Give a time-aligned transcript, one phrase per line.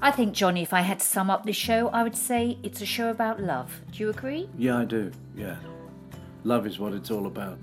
[0.00, 2.80] I think, Johnny, if I had to sum up this show, I would say it's
[2.80, 3.80] a show about love.
[3.90, 4.48] Do you agree?
[4.56, 5.10] Yeah, I do.
[5.36, 5.56] Yeah.
[6.44, 7.58] Love is what it's all about.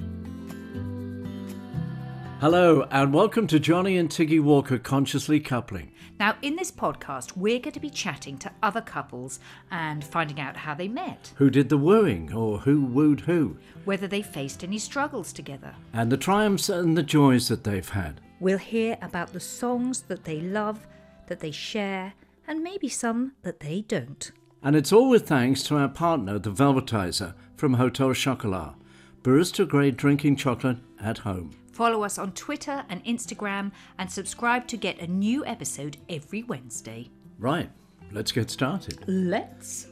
[2.42, 5.92] Hello, and welcome to Johnny and Tiggy Walker Consciously Coupling.
[6.20, 9.40] Now, in this podcast, we're going to be chatting to other couples
[9.72, 14.08] and finding out how they met, Who did the wooing, or who wooed who, whether
[14.08, 15.74] they faced any struggles together.
[15.94, 18.20] and the triumphs and the joys that they've had.
[18.42, 20.86] We'll hear about the songs that they love,
[21.28, 22.14] that they share,
[22.48, 24.32] and maybe some that they don't.
[24.64, 28.74] And it's all with thanks to our partner, the Velvetiser from Hotel Chocolat,
[29.22, 31.52] barista grade drinking chocolate at home.
[31.72, 37.10] Follow us on Twitter and Instagram and subscribe to get a new episode every Wednesday.
[37.38, 37.70] Right,
[38.12, 39.04] let's get started.
[39.08, 39.88] Let's.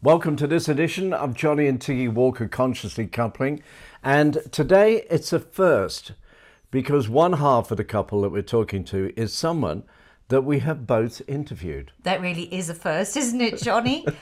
[0.00, 3.62] Welcome to this edition of Johnny and Tiggy Walker Consciously Coupling.
[4.02, 6.12] And today it's a first
[6.70, 9.84] because one half of the couple that we're talking to is someone
[10.28, 11.92] that we have both interviewed.
[12.02, 14.06] That really is a first, isn't it, Johnny?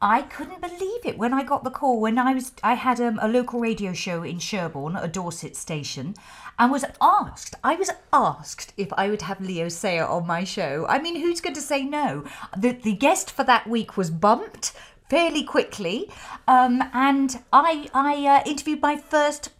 [0.00, 2.00] I couldn't believe it when I got the call.
[2.00, 6.14] When I was, I had um, a local radio show in Sherborne, a Dorset station,
[6.56, 7.56] and was asked.
[7.64, 10.86] I was asked if I would have Leo Sayer on my show.
[10.88, 12.24] I mean, who's going to say no?
[12.56, 14.72] The the guest for that week was bumped
[15.08, 16.10] fairly quickly,
[16.46, 19.50] um, and I I uh, interviewed my first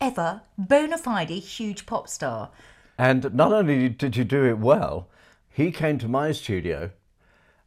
[0.00, 2.50] ever bona fide huge pop star.
[2.98, 5.08] And not only did you do it well,
[5.48, 6.90] he came to my studio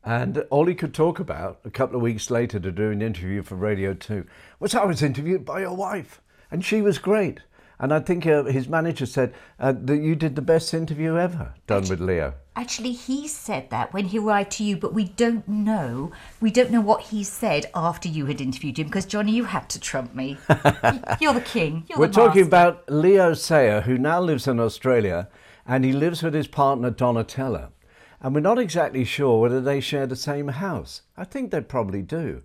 [0.03, 3.41] and all he could talk about a couple of weeks later to do an interview
[3.41, 4.25] for Radio 2
[4.59, 7.39] was I was interviewed by your wife and she was great.
[7.79, 11.53] And I think uh, his manager said uh, that you did the best interview ever
[11.67, 12.35] done with Leo.
[12.55, 16.11] Actually, he said that when he arrived to you, but we don't know.
[16.39, 19.69] We don't know what he said after you had interviewed him because Johnny, you had
[19.69, 20.37] to trump me.
[21.19, 21.85] You're the king.
[21.89, 25.29] You're We're the talking about Leo Sayer, who now lives in Australia,
[25.65, 27.69] and he lives with his partner Donatella.
[28.21, 31.01] And we're not exactly sure whether they share the same house.
[31.17, 32.43] I think they probably do.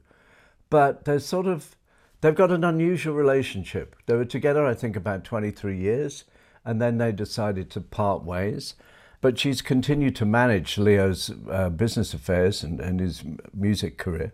[0.71, 1.77] But they're sort of,
[2.21, 3.97] they've got an unusual relationship.
[4.07, 6.25] They were together, I think, about 23 years,
[6.65, 8.75] and then they decided to part ways.
[9.21, 14.33] But she's continued to manage Leo's uh, business affairs and, and his music career.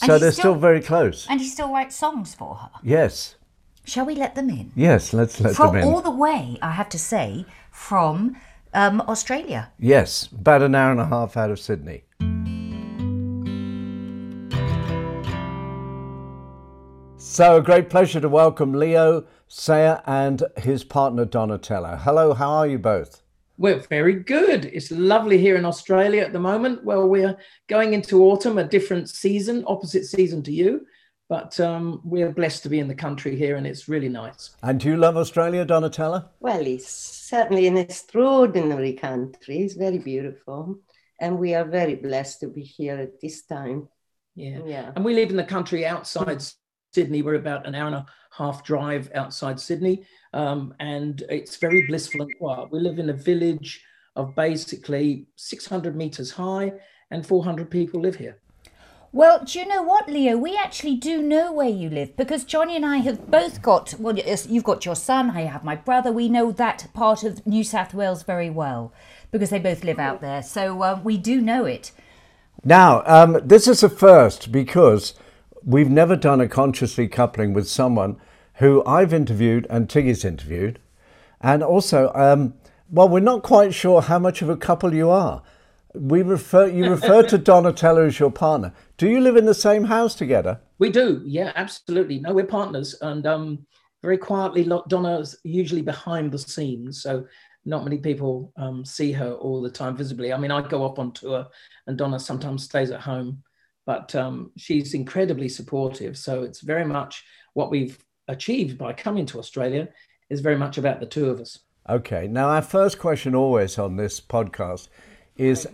[0.00, 1.26] And So they're still, still- very close.
[1.28, 2.70] and he still writes songs for her.
[2.82, 3.34] Yes.
[3.84, 4.72] Shall we let them in?
[4.74, 5.88] Yes, let's let From them in.
[5.88, 8.36] all the way, I have to say, from
[8.72, 9.72] um, Australia.
[9.78, 12.03] Yes, about an hour and a half out of Sydney.
[17.34, 22.00] So, a great pleasure to welcome Leo Sayer and his partner Donatella.
[22.02, 23.22] Hello, how are you both?
[23.58, 24.66] We're very good.
[24.66, 26.84] It's lovely here in Australia at the moment.
[26.84, 27.36] Well, we're
[27.66, 30.86] going into autumn, a different season, opposite season to you,
[31.28, 34.54] but um, we're blessed to be in the country here and it's really nice.
[34.62, 36.28] And do you love Australia, Donatella?
[36.38, 39.58] Well, it's certainly an extraordinary country.
[39.58, 40.78] It's very beautiful.
[41.20, 43.88] And we are very blessed to be here at this time.
[44.36, 44.60] Yeah.
[44.64, 44.92] Yeah.
[44.94, 46.40] And we live in the country outside
[46.94, 47.22] Sydney.
[47.22, 50.04] We're about an hour and a half drive outside Sydney.
[50.32, 52.70] Um, and it's very blissful and quiet.
[52.70, 53.82] We live in a village
[54.16, 56.72] of basically 600 meters high
[57.10, 58.38] and 400 people live here.
[59.12, 60.36] Well, do you know what, Leo?
[60.36, 64.16] We actually do know where you live because Johnny and I have both got, well,
[64.16, 66.10] yes, you've got your son, I have my brother.
[66.10, 68.92] We know that part of New South Wales very well
[69.30, 70.42] because they both live out there.
[70.42, 71.92] So uh, we do know it.
[72.64, 75.14] Now, um, this is a first because
[75.64, 78.16] we've never done a consciously coupling with someone
[78.54, 80.78] who I've interviewed and Tiggy's interviewed.
[81.40, 82.54] And also, um,
[82.90, 85.42] well, we're not quite sure how much of a couple you are.
[85.94, 88.72] We refer you refer to Donatella as your partner.
[88.96, 90.60] Do you live in the same house together?
[90.78, 92.20] We do, yeah, absolutely.
[92.20, 93.66] No, we're partners, and um,
[94.02, 97.26] very quietly, Donna's usually behind the scenes, so
[97.64, 100.32] not many people um, see her all the time visibly.
[100.32, 101.46] I mean, I go up on tour,
[101.86, 103.42] and Donna sometimes stays at home,
[103.86, 106.16] but um, she's incredibly supportive.
[106.16, 107.98] So it's very much what we've
[108.28, 109.88] achieved by coming to Australia
[110.30, 111.58] is very much about the two of us.
[111.88, 112.26] Okay.
[112.26, 114.88] Now, our first question always on this podcast
[115.36, 115.66] is,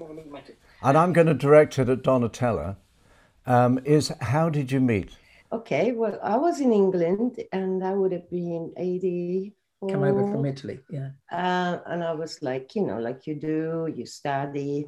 [0.82, 2.76] and I'm going to direct it at Donatella,
[3.46, 5.16] um, is how did you meet?
[5.52, 5.92] Okay.
[5.92, 9.54] Well, I was in England and I would have been 80.
[9.88, 11.08] Come over from Italy, yeah.
[11.32, 14.84] Uh, and I was like, you know, like you do, you study,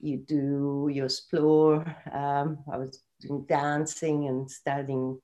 [0.00, 1.84] you do, you explore.
[2.12, 5.20] Um, I was doing dancing and studying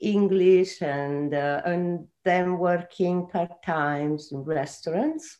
[0.00, 5.38] English and, uh, and then working part times in restaurants.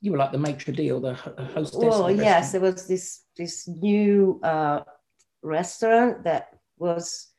[0.00, 1.74] You were like the maitre d' or the ho- hostess.
[1.82, 4.82] Well, the yes, there was this this new uh,
[5.42, 7.32] restaurant that was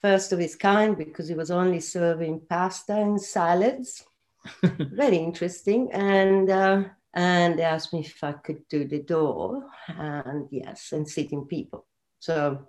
[0.00, 4.04] first of its kind because it was only serving pasta and salads.
[4.62, 5.90] Very interesting.
[5.92, 6.84] And uh,
[7.14, 11.86] and they asked me if I could do the door, and yes, and sitting people.
[12.20, 12.68] So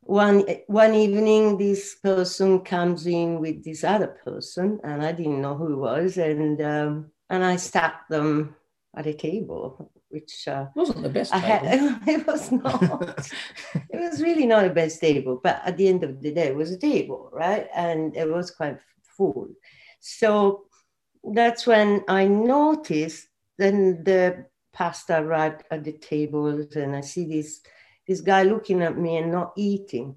[0.00, 5.56] one one evening, this person comes in with this other person, and I didn't know
[5.56, 8.54] who it was, and um, and I sat them
[8.96, 11.34] at a table, which uh, wasn't the best.
[11.34, 12.82] I had, it was not.
[13.74, 16.56] it was really not a best table, but at the end of the day, it
[16.56, 17.68] was a table, right?
[17.74, 18.78] And it was quite
[19.16, 19.48] full.
[20.00, 20.64] So
[21.22, 23.28] that's when I noticed.
[23.58, 27.60] Then the pasta arrived at the tables, and I see this
[28.06, 30.16] this guy looking at me and not eating,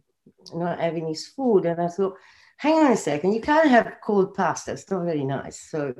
[0.54, 2.16] not having his food, and I thought,
[2.58, 4.74] hang on a second, you can't have cold pasta.
[4.74, 5.60] It's not very nice.
[5.72, 5.96] So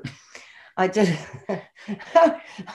[0.78, 1.12] I just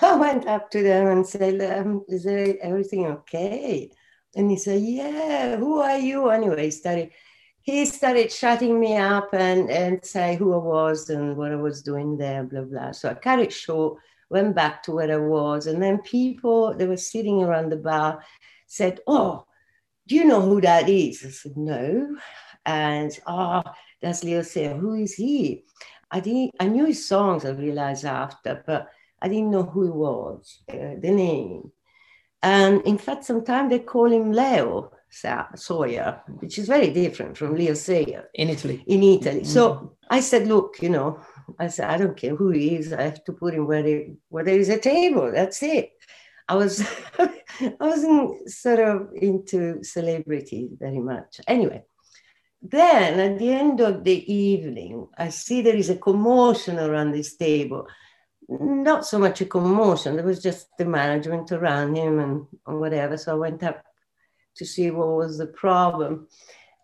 [0.03, 3.91] I went up to them and said, um, "Is everything okay?"
[4.35, 5.57] And he said, "Yeah.
[5.57, 7.11] Who are you?" Anyway, he started
[7.61, 11.83] he started shutting me up and and say who I was and what I was
[11.83, 12.93] doing there, blah blah.
[12.93, 13.99] So I cut it short,
[14.31, 18.23] went back to where I was, and then people they were sitting around the bar
[18.67, 19.47] said, "Oh,
[20.07, 22.17] do you know who that is?" I said, "No."
[22.67, 23.63] And oh,
[24.01, 24.75] that's Leo Sayer.
[24.75, 25.65] Who is he?
[26.11, 26.53] I didn't.
[26.61, 27.45] I knew his songs.
[27.45, 28.89] I realized after, but
[29.21, 31.73] I didn't know who he was, uh, the name.
[32.43, 34.93] And in fact, sometimes they call him Leo
[35.55, 38.85] Sawyer, which is very different from Leo Sayer in Italy.
[38.87, 39.41] In Italy.
[39.41, 39.47] Mm.
[39.47, 41.21] So I said, look, you know,
[41.59, 42.93] I said, I don't care who he is.
[42.93, 45.31] I have to put him where, he, where there is a table.
[45.33, 45.93] That's it.
[46.49, 46.87] I was,
[47.19, 51.41] I wasn't sort of into celebrity very much.
[51.47, 51.85] Anyway,
[52.63, 57.37] then at the end of the evening, I see there is a commotion around this
[57.37, 57.87] table.
[58.49, 63.17] Not so much a commotion, there was just the management around him and, and whatever.
[63.17, 63.83] So I went up
[64.57, 66.29] to see what was the problem.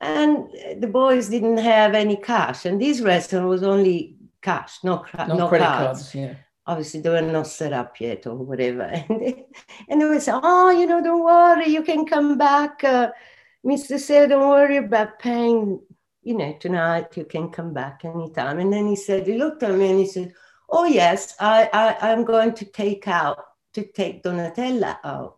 [0.00, 0.48] And
[0.78, 2.64] the boys didn't have any cash.
[2.64, 6.02] And this restaurant was only cash, no, no, no credit cards.
[6.02, 6.14] cards.
[6.14, 6.34] Yeah.
[6.66, 8.84] Obviously, they were not set up yet or whatever.
[9.08, 9.46] And they,
[9.88, 12.84] and they would say, Oh, you know, don't worry, you can come back.
[12.84, 13.10] Uh,
[13.64, 13.98] Mr.
[13.98, 15.80] said, don't worry about paying,
[16.22, 18.58] you know, tonight, you can come back anytime.
[18.58, 20.32] And then he said, he looked at me and he said,
[20.68, 23.38] oh, yes, I, I, I'm going to take out,
[23.74, 25.36] to take Donatella out.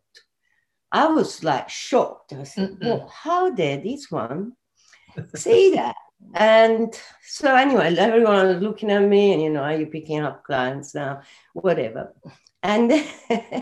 [0.93, 2.33] I was like shocked.
[2.35, 4.53] I said, well, how did this one
[5.35, 5.97] say that?
[6.35, 10.45] And so anyway, everyone was looking at me and, you know, are you picking up
[10.45, 11.23] clients now?
[11.53, 12.15] Whatever.
[12.63, 12.93] And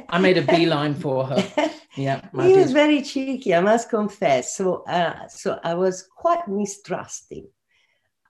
[0.08, 1.70] I made a beeline for her.
[1.96, 4.56] Yeah, he was very cheeky, I must confess.
[4.56, 7.48] So, uh, so I was quite mistrusting.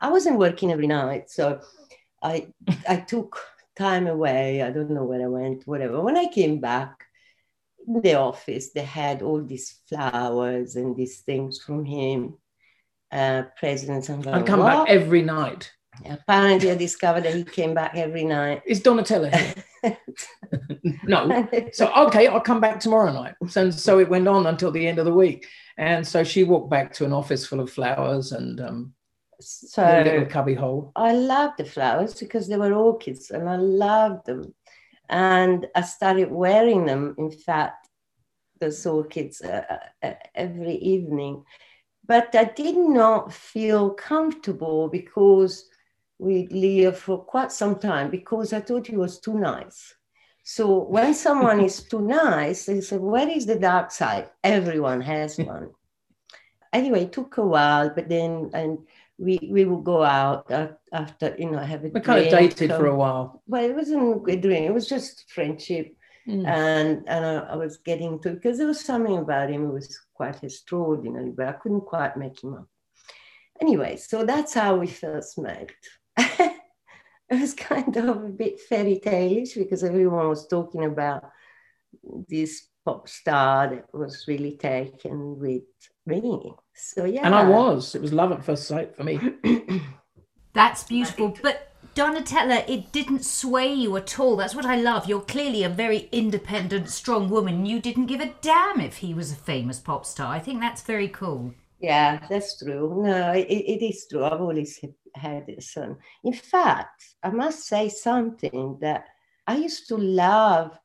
[0.00, 1.61] I wasn't working every night, so
[2.23, 2.49] I
[2.88, 3.38] I took
[3.77, 4.62] time away.
[4.62, 6.00] I don't know where I went, whatever.
[6.00, 7.05] When I came back
[7.87, 12.38] in the office, they had all these flowers and these things from him,
[13.12, 14.26] uh, presidents and.
[14.26, 15.70] I come back every night.
[16.08, 18.62] Apparently, I discovered that he came back every night.
[18.66, 19.34] Is Donatella
[19.82, 19.96] here?
[21.04, 21.48] no.
[21.72, 23.34] So, okay, I'll come back tomorrow night.
[23.48, 25.46] So, so it went on until the end of the week.
[25.76, 28.94] And so she walked back to an office full of flowers and um,
[29.40, 30.92] so a little cubby hole.
[30.96, 34.54] I loved the flowers because they were orchids and I loved them.
[35.08, 37.88] And I started wearing them, in fact,
[38.60, 41.44] those orchids uh, uh, every evening.
[42.10, 45.69] But I did not feel comfortable because
[46.19, 49.94] we Leo for quite some time because I thought he was too nice.
[50.43, 54.29] So when someone is too nice, they said, Where is the dark side?
[54.43, 55.70] Everyone has one.
[56.72, 58.79] anyway, it took a while, but then and
[59.17, 62.70] we we would go out uh, after you know have a we kind of dated
[62.70, 63.40] for a while.
[63.46, 65.94] Well, it wasn't a drink; it was just friendship,
[66.29, 66.46] mm.
[66.46, 69.65] and and I, I, was getting to because there was something about him.
[69.65, 72.69] It was quite extraordinary, but I couldn't quite make him up.
[73.60, 75.70] Anyway, so that's how we first met.
[76.17, 76.53] it
[77.31, 81.24] was kind of a bit fairy tale-ish because everyone was talking about
[82.29, 85.62] this pop star that was really taken with
[86.06, 86.53] me.
[86.74, 87.27] So yeah.
[87.27, 87.94] And I was.
[87.94, 89.20] It was love at first sight for me.
[90.53, 91.36] That's beautiful.
[91.43, 94.37] But Donatella, it didn't sway you at all.
[94.37, 95.08] That's what I love.
[95.08, 97.67] You're clearly a very independent, strong woman.
[97.67, 100.32] You didn't give a damn if he was a famous pop star.
[100.32, 101.53] I think that's very cool.
[101.81, 103.03] Yeah, that's true.
[103.03, 104.25] No, it, it is true.
[104.25, 104.79] I've always
[105.15, 105.96] had son.
[106.25, 109.06] In fact, I must say something that
[109.46, 110.79] I used to love,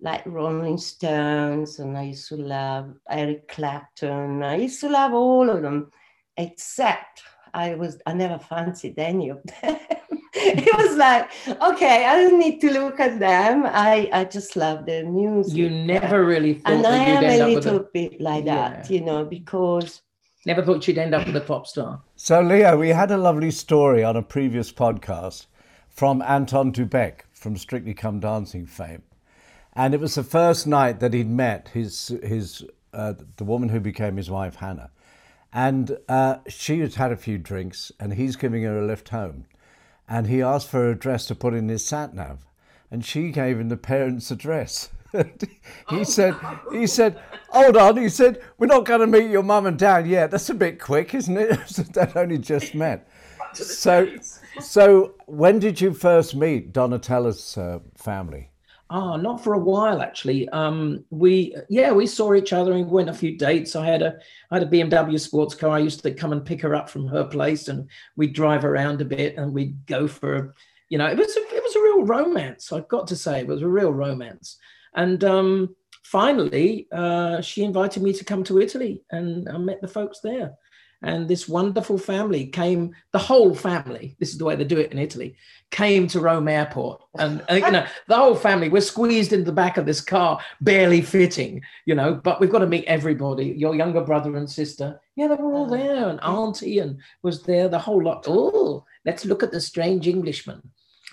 [0.00, 4.42] like Rolling Stones, and I used to love Eric Clapton.
[4.42, 5.92] I used to love all of them,
[6.36, 9.78] except I was I never fancied any of them.
[10.66, 11.30] it was like,
[11.62, 13.64] okay, I don't need to look at them.
[13.66, 15.56] I I just love their music.
[15.56, 18.96] You never really thought and I am a little bit like that, yeah.
[18.96, 20.02] you know, because
[20.46, 22.00] Never thought she'd end up with a pop star.
[22.16, 25.46] So, Leo, we had a lovely story on a previous podcast
[25.90, 29.02] from Anton du Beke from Strictly Come Dancing fame.
[29.74, 33.80] And it was the first night that he'd met his, his, uh, the woman who
[33.80, 34.90] became his wife, Hannah.
[35.52, 39.44] And uh, she had had a few drinks and he's giving her a lift home.
[40.10, 42.44] And he asked for her address to put in his sat nav.
[42.90, 44.90] And she gave him the parents' address.
[45.90, 46.34] he said,
[46.72, 47.96] he said, hold on.
[47.96, 50.32] He said, we're not going to meet your mum and dad yet.
[50.32, 51.50] That's a bit quick, isn't it?
[51.94, 53.08] that only just met.
[53.54, 54.08] So,
[54.60, 58.49] so when did you first meet Donatella's uh, family?
[58.92, 60.48] Oh, not for a while actually.
[60.48, 63.76] Um, we yeah, we saw each other and went a few dates.
[63.76, 64.18] I had a
[64.50, 65.70] I had a BMW sports car.
[65.70, 69.00] I used to come and pick her up from her place, and we'd drive around
[69.00, 70.56] a bit, and we'd go for,
[70.88, 72.72] you know, it was a, it was a real romance.
[72.72, 74.56] I've got to say, it was a real romance.
[74.96, 79.86] And um, finally, uh, she invited me to come to Italy, and I met the
[79.88, 80.54] folks there.
[81.02, 84.92] And this wonderful family came, the whole family, this is the way they do it
[84.92, 85.34] in Italy,
[85.70, 87.02] came to Rome Airport.
[87.18, 91.00] And, you know, the whole family, we're squeezed into the back of this car, barely
[91.00, 95.00] fitting, you know, but we've got to meet everybody, your younger brother and sister.
[95.16, 96.08] Yeah, they were all there.
[96.08, 98.26] And auntie and was there, the whole lot.
[98.28, 100.60] Oh, let's look at the strange Englishman.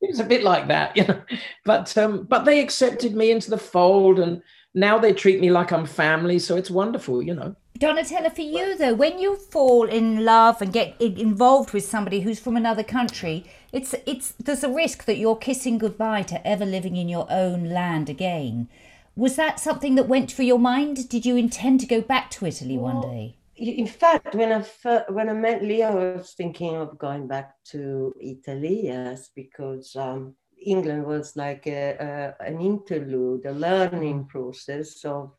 [0.00, 1.22] it was a bit like that, you know.
[1.64, 4.42] But um, but they accepted me into the fold, and
[4.74, 6.38] now they treat me like I'm family.
[6.38, 7.56] So it's wonderful, you know.
[7.78, 12.40] Donatella, for you though, when you fall in love and get involved with somebody who's
[12.40, 16.96] from another country, it's it's there's a risk that you're kissing goodbye to ever living
[16.96, 18.68] in your own land again.
[19.14, 21.08] Was that something that went through your mind?
[21.08, 23.36] Did you intend to go back to Italy well, one day?
[23.56, 27.54] in fact, when I first, when I met Leo, I was thinking of going back
[27.70, 35.04] to Italy, yes, because um, England was like a, a, an interlude, a learning process
[35.04, 35.32] of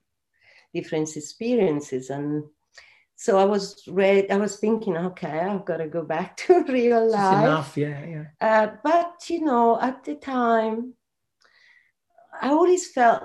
[0.73, 2.43] different experiences, and
[3.15, 4.29] so I was ready.
[4.29, 7.43] I was thinking, okay, I've got to go back to real life.
[7.43, 8.25] enough, yeah, yeah.
[8.39, 10.93] Uh, but you know, at the time,
[12.41, 13.23] I always felt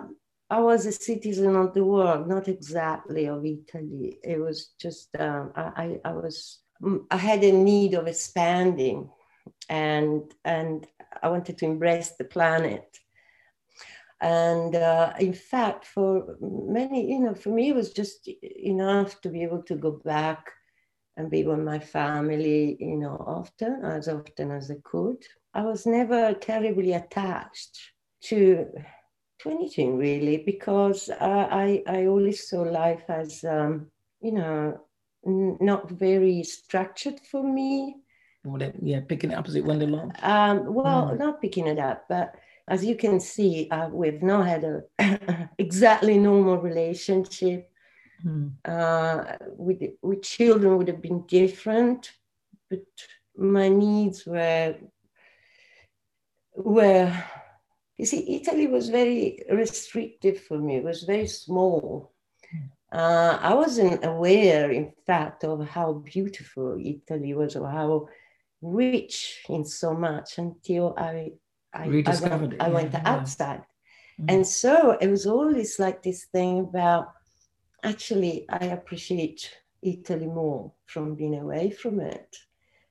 [0.50, 4.18] I was a citizen of the world, not exactly of Italy.
[4.22, 9.10] It was just um, I, I was mm, I had a need of expanding,
[9.68, 10.86] and and
[11.22, 12.98] I wanted to embrace the planet.
[14.20, 19.28] And uh, in fact, for many, you know, for me, it was just enough to
[19.28, 20.50] be able to go back
[21.16, 25.18] and be with my family, you know, often, as often as I could.
[25.52, 27.78] I was never terribly attached
[28.24, 28.66] to
[29.40, 33.90] to anything really because I, I always saw life as, um,
[34.20, 34.80] you know,
[35.26, 37.96] n- not very structured for me.
[38.44, 40.12] well, Yeah, picking it up as it went along.
[40.22, 41.18] Um, well, mm.
[41.18, 42.34] not picking it up, but
[42.68, 47.70] as you can see, uh, we've not had a exactly normal relationship.
[48.24, 48.52] Mm.
[48.64, 52.10] Uh, with with children would have been different,
[52.70, 52.84] but
[53.36, 54.76] my needs were
[56.56, 57.12] were
[57.96, 62.12] you see, Italy was very restrictive for me, it was very small.
[62.92, 68.08] Uh, I wasn't aware, in fact, of how beautiful Italy was or how
[68.62, 71.32] rich in so much until I,
[71.74, 73.02] I, I went, I went yeah.
[73.04, 73.64] outside.
[74.20, 74.30] Mm-hmm.
[74.30, 77.12] And so it was always like this thing about
[77.82, 79.50] actually, I appreciate
[79.82, 82.36] Italy more from being away from it.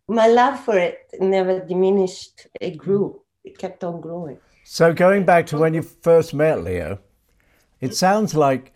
[0.08, 4.38] My love for it never diminished, it grew, it kept on growing.
[4.66, 7.00] So going back to when you first met Leo,
[7.80, 8.74] it sounds like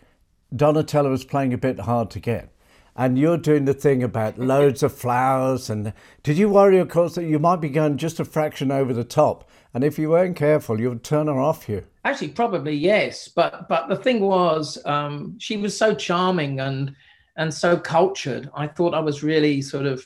[0.54, 2.52] Donatella was playing a bit hard to get.
[2.98, 5.70] And you're doing the thing about loads of flowers.
[5.70, 5.92] And
[6.24, 9.04] did you worry, of course, that you might be going just a fraction over the
[9.04, 9.48] top?
[9.72, 11.84] And if you weren't careful, you'd turn her off you.
[12.04, 13.28] Actually, probably yes.
[13.28, 16.92] But but the thing was, um, she was so charming and
[17.36, 18.50] and so cultured.
[18.52, 20.04] I thought I was really sort of,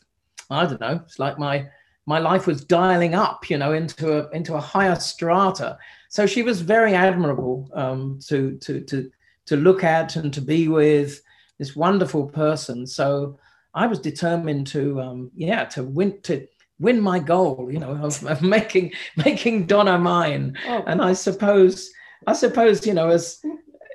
[0.51, 1.01] I don't know.
[1.07, 1.67] It's like my
[2.05, 5.79] my life was dialing up, you know, into a into a higher strata.
[6.11, 9.11] So she was very admirable um, to to to
[9.47, 11.23] to look at and to be with
[11.63, 12.85] this wonderful person.
[12.87, 13.39] So
[13.73, 16.47] I was determined to um, yeah to win to
[16.81, 20.59] win my goal, you know, of, of making making Donna mine.
[20.67, 20.83] Oh.
[20.89, 21.89] And I suppose
[22.27, 23.41] I suppose you know as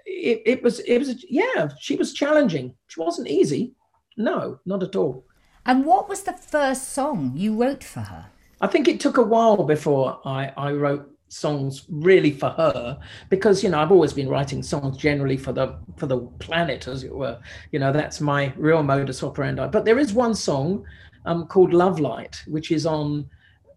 [0.05, 2.73] it, it was it was yeah she was challenging.
[2.87, 3.73] She wasn't easy.
[4.15, 5.25] No, not at all.
[5.65, 8.27] And what was the first song you wrote for her?
[8.61, 12.97] I think it took a while before I, I wrote songs really for her
[13.29, 17.03] because you know I've always been writing songs generally for the for the planet as
[17.03, 17.39] it were
[17.71, 20.85] you know that's my real modus operandi but there is one song
[21.25, 23.29] um, called Love Light which is on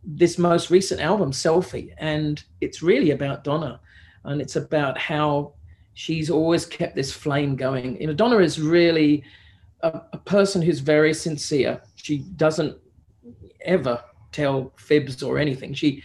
[0.05, 3.81] this most recent album Selfie and it's really about Donna
[4.25, 5.55] and it's about how
[5.95, 9.25] she's always kept this flame going you know Donna is really
[9.83, 11.81] a, a person who's very sincere.
[11.97, 12.77] She doesn't
[13.63, 14.03] ever
[14.33, 15.75] tell fibs or anything.
[15.75, 16.03] She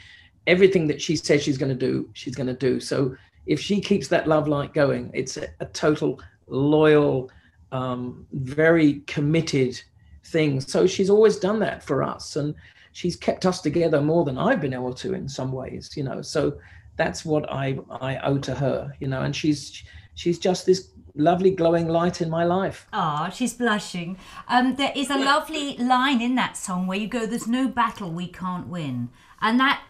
[0.48, 2.80] everything that she says she's going to do, she's going to do.
[2.80, 7.32] So if she keeps that love light going, it's a, a total loyal,
[7.72, 9.82] um, very committed
[10.26, 10.62] thing.
[10.62, 12.56] So she's always done that for us, and
[12.92, 15.92] she's kept us together more than I've been able to in some ways.
[15.96, 16.58] You know, so
[16.98, 18.94] that's what I I owe to her.
[19.00, 19.84] You know, and she's
[20.16, 22.88] she's just this lovely glowing light in my life.
[22.92, 24.18] Ah, she's blushing.
[24.48, 28.12] Um, there is a lovely line in that song where you go, "There's no battle
[28.12, 29.10] we can't win,"
[29.42, 29.82] and that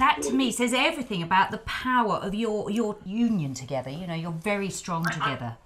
[0.00, 3.90] that to me says everything about the power of your your union together.
[3.90, 5.56] You know, you're very strong together.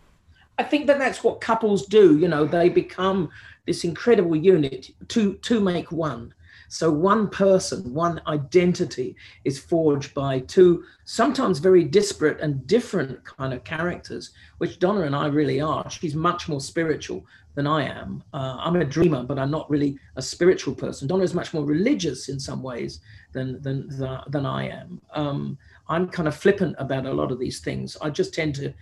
[0.58, 2.18] I think that that's what couples do.
[2.18, 3.30] You know, they become
[3.66, 6.34] this incredible unit to to make one.
[6.68, 9.14] So one person, one identity
[9.44, 15.14] is forged by two sometimes very disparate and different kind of characters, which Donna and
[15.14, 15.88] I really are.
[15.88, 17.24] She's much more spiritual
[17.54, 18.24] than I am.
[18.32, 21.06] Uh, I'm a dreamer, but I'm not really a spiritual person.
[21.06, 23.00] Donna is much more religious in some ways
[23.34, 23.90] than than
[24.28, 25.00] than I am.
[25.12, 27.98] Um, I'm kind of flippant about a lot of these things.
[28.00, 28.72] I just tend to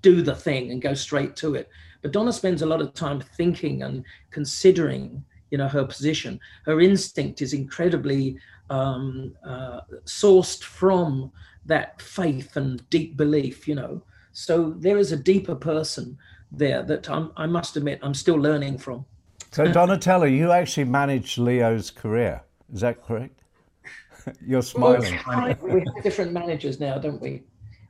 [0.00, 1.68] do the thing and go straight to it.
[2.00, 6.80] But Donna spends a lot of time thinking and considering you know her position her
[6.80, 8.36] instinct is incredibly
[8.70, 11.30] um, uh, sourced from
[11.66, 16.18] that faith and deep belief you know so there is a deeper person
[16.50, 19.04] there that I'm, i must admit i'm still learning from
[19.52, 23.41] so donatella you actually managed leo's career is that correct
[24.46, 27.42] you're smiling well, we have different managers now don't we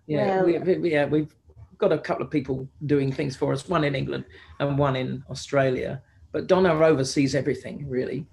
[0.06, 1.34] yeah well, we, we, yeah we've
[1.78, 4.24] got a couple of people doing things for us one in england
[4.60, 8.26] and one in australia but Donna oversees everything, really.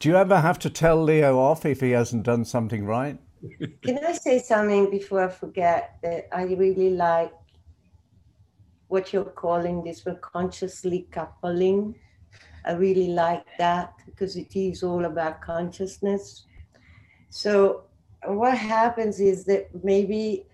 [0.00, 3.18] Do you ever have to tell Leo off if he hasn't done something right?
[3.82, 7.32] Can I say something before I forget that I really like
[8.88, 11.94] what you're calling this one consciously coupling.
[12.64, 16.46] I really like that because it is all about consciousness.
[17.30, 17.84] So
[18.24, 20.46] what happens is that maybe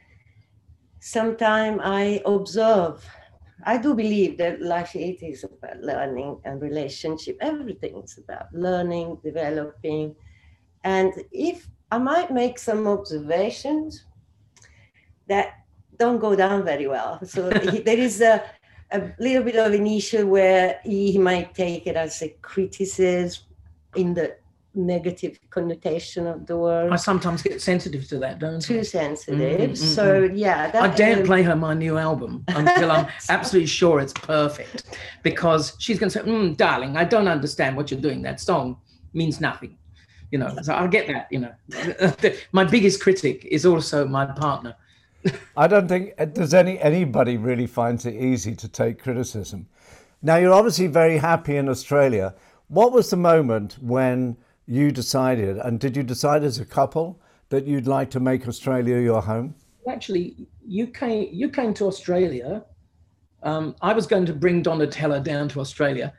[1.00, 3.04] sometime I observe
[3.64, 7.36] I do believe that life it is about learning and relationship.
[7.40, 10.16] Everything is about learning, developing.
[10.82, 14.04] And if I might make some observations
[15.28, 15.60] that
[15.96, 17.20] don't go down very well.
[17.24, 17.50] So
[17.86, 18.42] there is a,
[18.90, 23.44] a little bit of an issue where he might take it as a criticism
[23.94, 24.36] in the
[24.74, 26.92] negative connotation of the word.
[26.92, 28.82] I sometimes get sensitive to that, don't Too I?
[28.82, 29.70] sensitive.
[29.70, 30.36] Mm-hmm, so mm-hmm.
[30.36, 34.12] yeah, that, I daren't um, play her my new album until I'm absolutely sure it's
[34.12, 38.22] perfect, because she's going to say, mm, "Darling, I don't understand what you're doing.
[38.22, 38.78] That song
[39.12, 39.76] means nothing."
[40.30, 41.28] You know, so I get that.
[41.30, 44.74] You know, my biggest critic is also my partner.
[45.56, 49.68] I don't think uh, does any anybody really finds it easy to take criticism.
[50.22, 52.34] Now you're obviously very happy in Australia.
[52.68, 57.66] What was the moment when you decided, and did you decide as a couple that
[57.66, 59.54] you'd like to make Australia your home?
[59.88, 62.64] Actually, you came you came to Australia.
[63.42, 66.12] Um, I was going to bring Donatella down to Australia,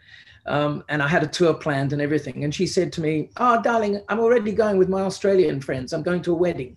[0.45, 2.43] um, and I had a tour planned and everything.
[2.43, 5.93] And she said to me, "Oh, darling, I'm already going with my Australian friends.
[5.93, 6.75] I'm going to a wedding."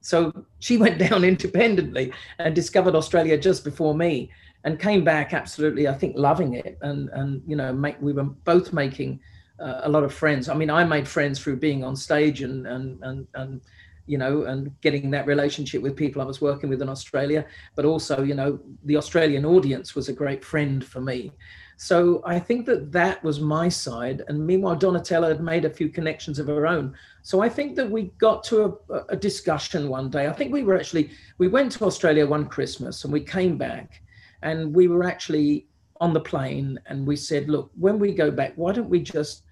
[0.00, 4.30] So she went down independently and discovered Australia just before me,
[4.62, 6.78] and came back absolutely, I think, loving it.
[6.82, 9.18] And and you know, make, we were both making
[9.60, 10.48] uh, a lot of friends.
[10.48, 13.60] I mean, I made friends through being on stage and and and and
[14.08, 17.44] you know, and getting that relationship with people I was working with in Australia,
[17.76, 21.30] but also, you know, the Australian audience was a great friend for me.
[21.76, 24.24] So I think that that was my side.
[24.26, 26.94] And meanwhile, Donatella had made a few connections of her own.
[27.22, 30.26] So I think that we got to a, a discussion one day.
[30.26, 34.02] I think we were actually, we went to Australia one Christmas and we came back
[34.42, 35.68] and we were actually
[36.00, 39.44] on the plane and we said, look, when we go back, why don't we just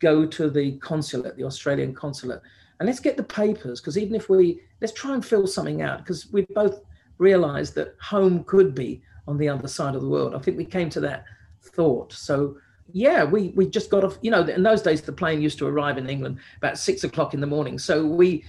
[0.00, 2.40] go to the consulate, the Australian consulate,
[2.80, 5.98] and let's get the papers because even if we let's try and fill something out
[5.98, 6.80] because we both
[7.18, 10.34] realized that home could be on the other side of the world.
[10.34, 11.24] I think we came to that
[11.62, 12.12] thought.
[12.12, 12.56] So
[12.92, 14.18] yeah, we we just got off.
[14.22, 17.34] You know, in those days the plane used to arrive in England about six o'clock
[17.34, 17.78] in the morning.
[17.78, 18.44] So we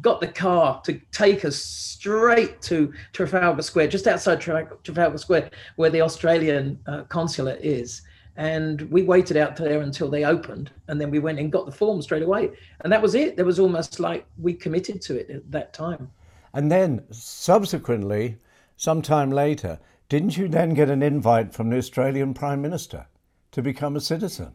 [0.00, 5.90] got the car to take us straight to Trafalgar Square, just outside Trafalgar Square, where
[5.90, 8.02] the Australian uh, consulate is
[8.36, 11.72] and we waited out there until they opened and then we went and got the
[11.72, 12.50] form straight away.
[12.80, 13.36] And that was it.
[13.36, 16.10] There was almost like we committed to it at that time.
[16.54, 18.38] And then subsequently
[18.76, 23.06] sometime later didn't you then get an invite from the australian prime minister
[23.52, 24.54] to become a citizen?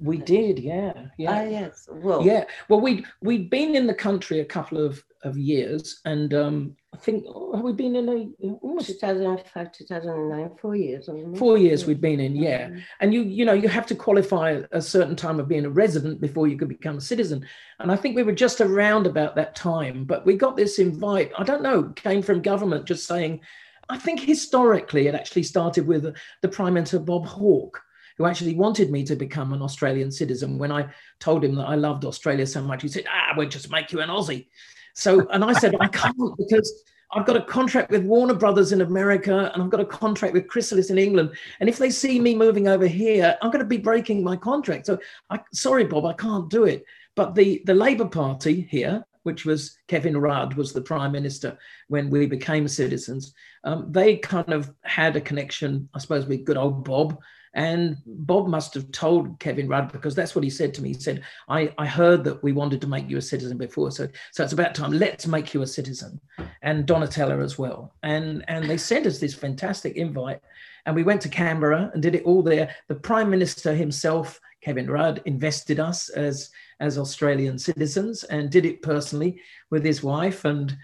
[0.00, 1.30] We did yeah yeah.
[1.30, 1.88] Ah, yes.
[1.90, 2.44] Well yeah.
[2.68, 6.96] Well we we'd been in the country a couple of of years, and um, I
[6.96, 11.08] think oh, have we been in a almost 2005, 2009, four years.
[11.36, 12.66] Four years we've been in, yeah.
[12.66, 12.78] Mm-hmm.
[13.00, 16.20] And you, you know, you have to qualify a certain time of being a resident
[16.20, 17.46] before you could become a citizen.
[17.78, 21.32] And I think we were just around about that time, but we got this invite.
[21.38, 23.40] I don't know, came from government just saying.
[23.88, 27.82] I think historically it actually started with the Prime Minister Bob Hawke,
[28.16, 30.58] who actually wanted me to become an Australian citizen.
[30.58, 33.70] When I told him that I loved Australia so much, he said, "Ah, we'll just
[33.70, 34.46] make you an Aussie."
[34.94, 38.82] So, and I said, I can't because I've got a contract with Warner Brothers in
[38.82, 41.30] America and I've got a contract with Chrysalis in England.
[41.58, 44.86] And if they see me moving over here, I'm going to be breaking my contract.
[44.86, 44.98] So,
[45.28, 46.84] I, sorry, Bob, I can't do it.
[47.16, 52.10] But the, the Labour Party here, which was Kevin Rudd, was the prime minister when
[52.10, 53.34] we became citizens.
[53.64, 57.20] Um, they kind of had a connection, I suppose, with good old Bob.
[57.54, 60.90] And Bob must have told Kevin Rudd because that's what he said to me.
[60.90, 63.90] He said, I, I heard that we wanted to make you a citizen before.
[63.90, 64.92] So, so it's about time.
[64.92, 66.20] Let's make you a citizen.
[66.62, 67.92] And Donatella as well.
[68.02, 70.40] And, and they sent us this fantastic invite.
[70.86, 72.74] And we went to Canberra and did it all there.
[72.88, 78.80] The Prime Minister himself, Kevin Rudd, invested us as, as Australian citizens and did it
[78.80, 80.44] personally with his wife.
[80.44, 80.76] And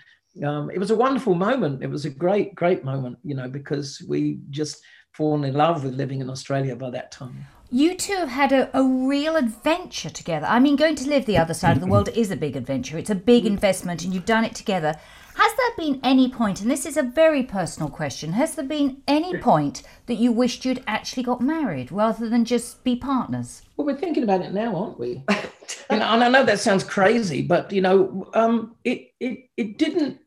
[0.45, 1.83] um, it was a wonderful moment.
[1.83, 4.83] It was a great, great moment, you know, because we just
[5.17, 7.47] fallen in love with living in Australia by that time.
[7.71, 10.47] You two have had a, a real adventure together.
[10.47, 12.99] I mean, going to live the other side of the world is a big adventure.
[12.99, 14.95] It's a big investment, and you've done it together.
[15.35, 19.03] Has there been any point, and this is a very personal question, has there been
[19.09, 23.63] any point that you wished you'd actually got married rather than just be partners?
[23.77, 25.25] Well, we're thinking about it now, aren't we?
[25.91, 30.21] and I know that sounds crazy, but you know, um, it it it didn't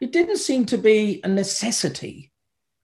[0.00, 2.31] it didn't seem to be a necessity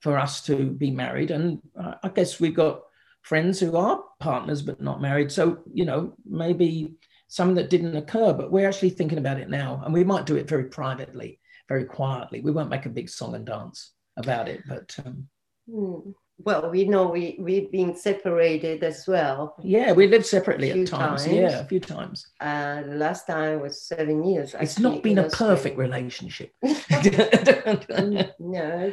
[0.00, 1.30] for us to be married.
[1.30, 1.60] And
[2.02, 2.82] I guess we've got
[3.22, 5.30] friends who are partners but not married.
[5.32, 6.94] So, you know, maybe
[7.28, 9.82] something that didn't occur, but we're actually thinking about it now.
[9.84, 12.40] And we might do it very privately, very quietly.
[12.40, 14.96] We won't make a big song and dance about it, but.
[15.04, 15.28] Um,
[15.68, 19.56] mm well, we know we we've been separated as well.
[19.62, 21.24] Yeah, we lived separately at times.
[21.24, 21.26] times.
[21.26, 22.28] Yeah, a few times.
[22.40, 24.54] Uh, the last time was seven years.
[24.60, 26.52] It's not been a perfect relationship.
[26.62, 26.72] no,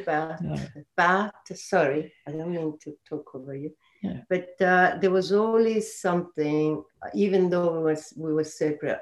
[0.06, 0.56] but no.
[0.98, 3.72] but sorry, I don't mean to talk over you.
[4.02, 4.22] Yeah.
[4.28, 9.02] But uh, there was always something, even though we was we were separate.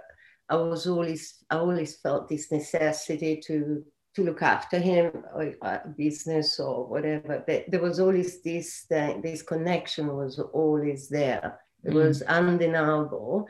[0.50, 5.80] I was always I always felt this necessity to to look after him or uh,
[5.98, 11.60] business or whatever but there was always this thing, this connection was always there.
[11.84, 11.96] It mm.
[11.96, 13.50] was undeniable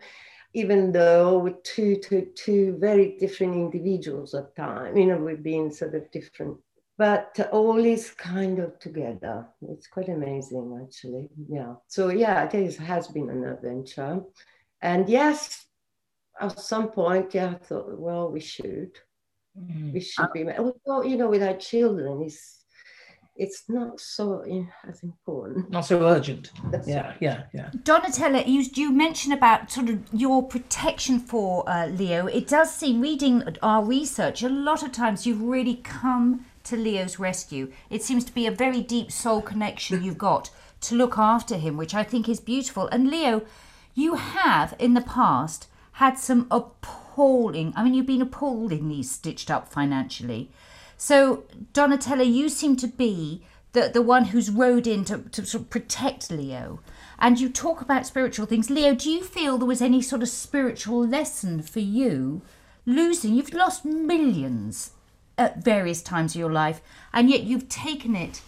[0.56, 5.96] even though two, two, two very different individuals at time you know we've been sort
[5.96, 6.58] of different.
[6.96, 9.48] But always kind of together.
[9.68, 11.30] It's quite amazing actually.
[11.50, 11.74] Yeah.
[11.88, 14.22] So yeah it has been an adventure.
[14.82, 15.66] And yes
[16.40, 18.92] at some point yeah i thought well we should
[19.60, 19.94] Mm.
[19.94, 22.64] We should be, well, you know, with our children, it's
[23.36, 24.44] it's not so
[24.88, 25.72] as important.
[25.72, 26.52] Not so urgent.
[26.72, 27.18] That's yeah, right.
[27.20, 27.70] yeah, yeah.
[27.84, 32.28] Donatella, you you mentioned about sort of your protection for uh, Leo.
[32.28, 37.20] It does seem, reading our research, a lot of times you've really come to Leo's
[37.20, 37.72] rescue.
[37.90, 40.50] It seems to be a very deep soul connection you've got
[40.82, 42.88] to look after him, which I think is beautiful.
[42.88, 43.44] And Leo,
[43.96, 49.72] you have in the past had some appalling, I mean, you've been appallingly stitched up
[49.72, 50.50] financially.
[50.98, 55.64] So, Donatella, you seem to be the, the one who's rode in to, to sort
[55.64, 56.80] of protect Leo.
[57.20, 58.70] And you talk about spiritual things.
[58.70, 62.42] Leo, do you feel there was any sort of spiritual lesson for you
[62.86, 63.36] losing?
[63.36, 64.92] You've lost millions
[65.38, 68.42] at various times of your life, and yet you've taken it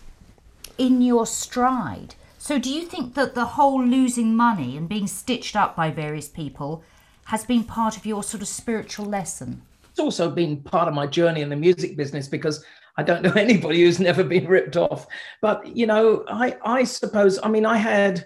[0.78, 2.16] in your stride.
[2.38, 6.28] So, do you think that the whole losing money and being stitched up by various
[6.28, 6.84] people
[7.26, 9.62] has been part of your sort of spiritual lesson?
[9.90, 12.64] It's also been part of my journey in the music business because
[12.98, 15.08] I don't know anybody who's never been ripped off.
[15.42, 18.26] But you know, I I suppose I mean I had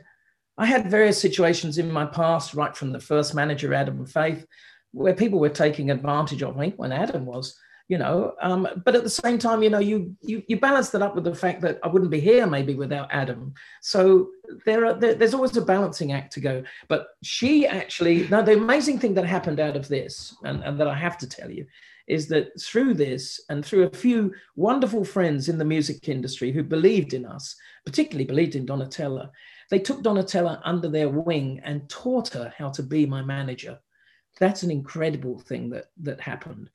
[0.57, 4.45] I had various situations in my past, right from the first manager, Adam and Faith,
[4.91, 7.57] where people were taking advantage of me when Adam was
[7.89, 11.01] you know um, but at the same time you know you, you you balance that
[11.01, 13.53] up with the fact that i wouldn't be here maybe without adam.
[13.81, 14.29] So
[14.65, 16.63] there are there, there's always a balancing act to go.
[16.87, 20.87] But she actually now the amazing thing that happened out of this and, and that
[20.87, 21.65] i have to tell you
[22.07, 26.63] is that through this and through a few wonderful friends in the music industry who
[26.63, 29.29] believed in us particularly believed in donatella
[29.69, 33.79] they took donatella under their wing and taught her how to be my manager.
[34.39, 36.69] That's an incredible thing that that happened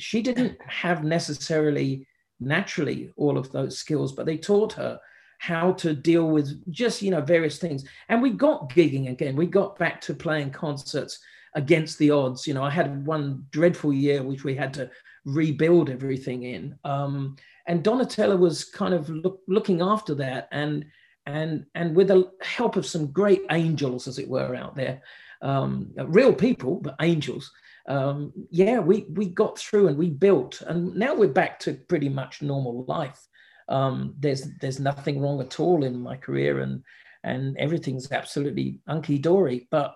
[0.00, 2.06] she didn't have necessarily
[2.40, 4.98] naturally all of those skills, but they taught her
[5.38, 7.84] how to deal with just you know various things.
[8.08, 9.36] And we got gigging again.
[9.36, 11.18] We got back to playing concerts
[11.54, 12.46] against the odds.
[12.46, 14.90] You know, I had one dreadful year which we had to
[15.24, 16.78] rebuild everything in.
[16.84, 17.36] Um,
[17.66, 20.84] and Donatella was kind of look, looking after that and
[21.26, 25.02] and and with the help of some great angels, as it were, out there,
[25.42, 27.52] um, real people, but angels.
[27.88, 32.08] Um, yeah, we we got through and we built, and now we're back to pretty
[32.08, 33.26] much normal life.
[33.68, 36.82] Um, there's there's nothing wrong at all in my career, and
[37.24, 39.68] and everything's absolutely hunky dory.
[39.70, 39.94] But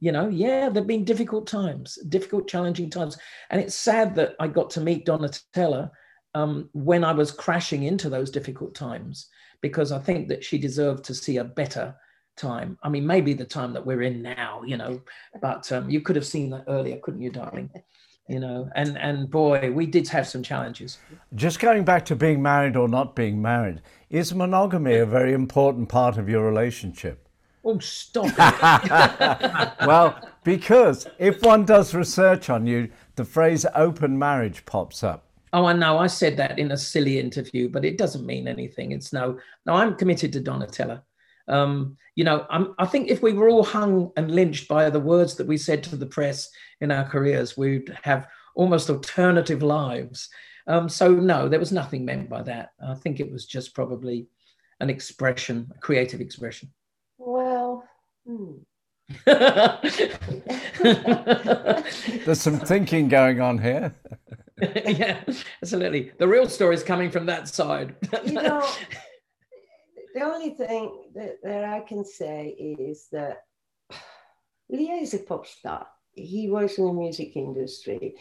[0.00, 3.16] you know, yeah, there've been difficult times, difficult, challenging times,
[3.50, 5.90] and it's sad that I got to meet Donatella
[6.34, 9.28] um, when I was crashing into those difficult times
[9.60, 11.94] because I think that she deserved to see a better
[12.38, 12.78] time.
[12.82, 15.00] I mean, maybe the time that we're in now, you know,
[15.42, 17.70] but um, you could have seen that earlier, couldn't you, darling?
[18.30, 20.98] You know, and and boy, we did have some challenges.
[21.34, 25.88] Just going back to being married or not being married, is monogamy a very important
[25.88, 27.26] part of your relationship?
[27.64, 29.86] Oh, stop it.
[29.86, 35.24] well, because if one does research on you, the phrase open marriage pops up.
[35.52, 35.98] Oh, I know.
[35.98, 38.92] I said that in a silly interview, but it doesn't mean anything.
[38.92, 41.02] It's no, no, I'm committed to Donatella.
[41.48, 45.00] Um, you know, I'm, I think if we were all hung and lynched by the
[45.00, 50.28] words that we said to the press in our careers, we'd have almost alternative lives.
[50.66, 52.70] Um, so, no, there was nothing meant by that.
[52.84, 54.26] I think it was just probably
[54.80, 56.72] an expression, a creative expression.
[57.18, 57.84] Well,
[58.26, 58.54] hmm.
[59.24, 59.80] There's
[62.40, 63.94] some thinking going on here.
[64.60, 65.20] yeah,
[65.62, 66.12] absolutely.
[66.18, 67.94] The real story is coming from that side.
[68.24, 68.68] you know,
[70.18, 73.44] the only thing that, that I can say is that
[74.68, 75.86] Leo is a pop star.
[76.12, 78.16] He works in the music industry.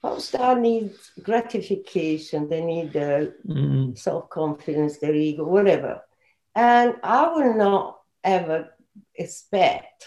[0.00, 2.48] Pop star needs gratification.
[2.48, 3.98] They need the mm.
[3.98, 6.00] self confidence, their ego, whatever.
[6.54, 8.70] And I will not ever
[9.14, 10.06] expect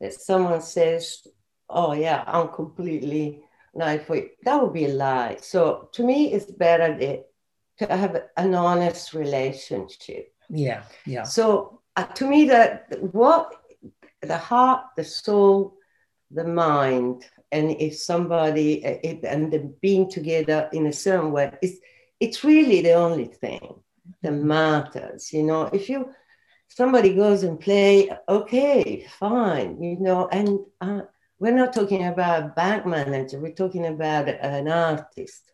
[0.00, 1.26] that someone says,
[1.68, 3.42] "Oh yeah, I'm completely
[3.74, 5.38] it." That would be a lie.
[5.40, 7.26] So to me, it's better that,
[7.78, 11.22] to have an honest relationship yeah, yeah.
[11.24, 13.54] So uh, to me, that what
[14.20, 15.74] the heart, the soul,
[16.30, 21.52] the mind, and if somebody uh, it, and the being together in a certain way,
[21.62, 21.78] it's
[22.20, 23.80] it's really the only thing
[24.22, 24.46] that mm-hmm.
[24.46, 25.32] matters.
[25.32, 26.10] You know, if you
[26.68, 29.82] somebody goes and play, okay, fine.
[29.82, 31.02] You know, and uh,
[31.38, 33.40] we're not talking about a bank manager.
[33.40, 35.50] We're talking about an artist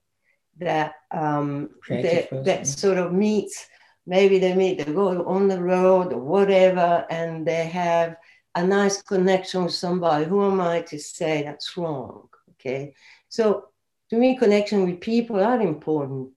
[0.59, 3.69] that um, that, that sort of meets
[4.09, 8.17] maybe they meet, they go on the road or whatever, and they have
[8.55, 10.25] a nice connection with somebody.
[10.25, 12.29] Who am I to say that's wrong?
[12.53, 12.95] Okay.
[13.29, 13.67] So
[14.11, 16.31] to me, connection with people are important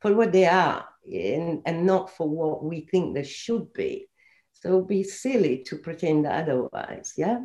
[0.00, 4.06] for what they are and, and not for what we think they should be.
[4.52, 7.14] So be silly to pretend otherwise.
[7.16, 7.40] Yeah.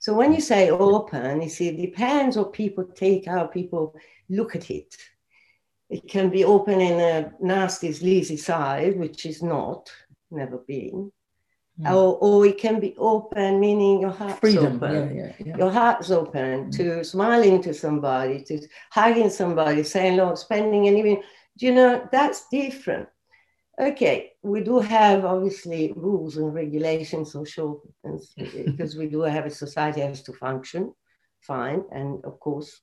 [0.00, 3.96] So when you say open, you see, it depends what people take, how people
[4.28, 4.96] look at it.
[5.92, 9.92] It can be open in a nasty, sleazy side, which is not,
[10.30, 11.12] never been.
[11.78, 11.90] Mm.
[11.90, 14.76] Or, or it can be open, meaning your heart's Freedom.
[14.76, 15.14] open.
[15.14, 15.56] Yeah, yeah, yeah.
[15.58, 16.76] Your heart's open mm.
[16.78, 21.22] to smiling to somebody, to hugging somebody, saying, Lord, spending and even,
[21.58, 23.08] you know, that's different.
[23.78, 27.82] Okay, we do have obviously rules and regulations, social,
[28.64, 30.94] because we do have a society has to function,
[31.42, 31.84] fine.
[31.92, 32.80] And of course,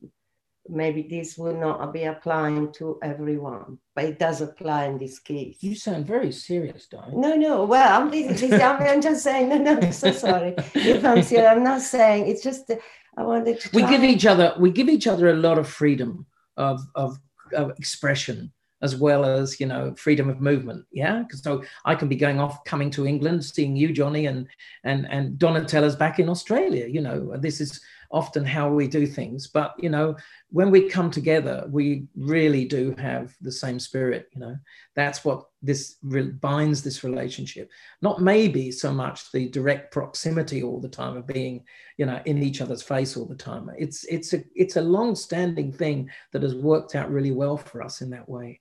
[0.70, 5.58] maybe this will not be applying to everyone, but it does apply in this case.
[5.62, 7.20] You sound very serious, darling.
[7.20, 7.66] No, no.
[7.66, 9.50] Well, I'm, I'm just saying.
[9.50, 9.78] No, no.
[9.78, 10.56] I'm so sorry.
[10.76, 12.28] If I'm serious, I'm not saying.
[12.28, 12.72] It's just
[13.18, 13.70] I wanted to.
[13.74, 14.54] We give each other.
[14.60, 16.26] We give each other a lot of freedom
[16.58, 17.18] of of,
[17.54, 18.52] of expression
[18.82, 22.40] as well as you know freedom of movement yeah because so i can be going
[22.40, 24.48] off coming to england seeing you johnny and
[24.84, 29.48] and and donatella's back in australia you know this is often how we do things.
[29.48, 30.16] But you know,
[30.50, 34.30] when we come together, we really do have the same spirit.
[34.34, 34.56] You know,
[34.96, 37.70] that's what this re- binds this relationship.
[38.02, 41.64] Not maybe so much the direct proximity all the time of being,
[41.98, 43.70] you know, in each other's face all the time.
[43.78, 48.02] It's it's a it's a long-standing thing that has worked out really well for us
[48.02, 48.60] in that way.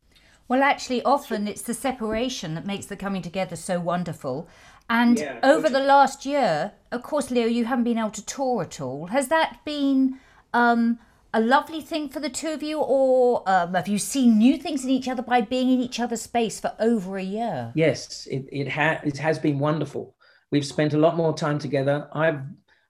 [0.49, 4.49] Well, actually, often it's the separation that makes the coming together so wonderful.
[4.91, 8.63] And yeah, over the last year, of course, Leo, you haven't been able to tour
[8.63, 9.07] at all.
[9.09, 10.19] Has that been
[10.55, 10.99] um,
[11.35, 14.85] a lovely thing for the two of you, or um, have you seen new things
[14.85, 17.73] in each other by being in each other's space for over a year?
[17.75, 20.15] Yes, it it, ha- it has been wonderful.
[20.51, 22.09] We've spent a lot more time together.
[22.13, 22.41] I've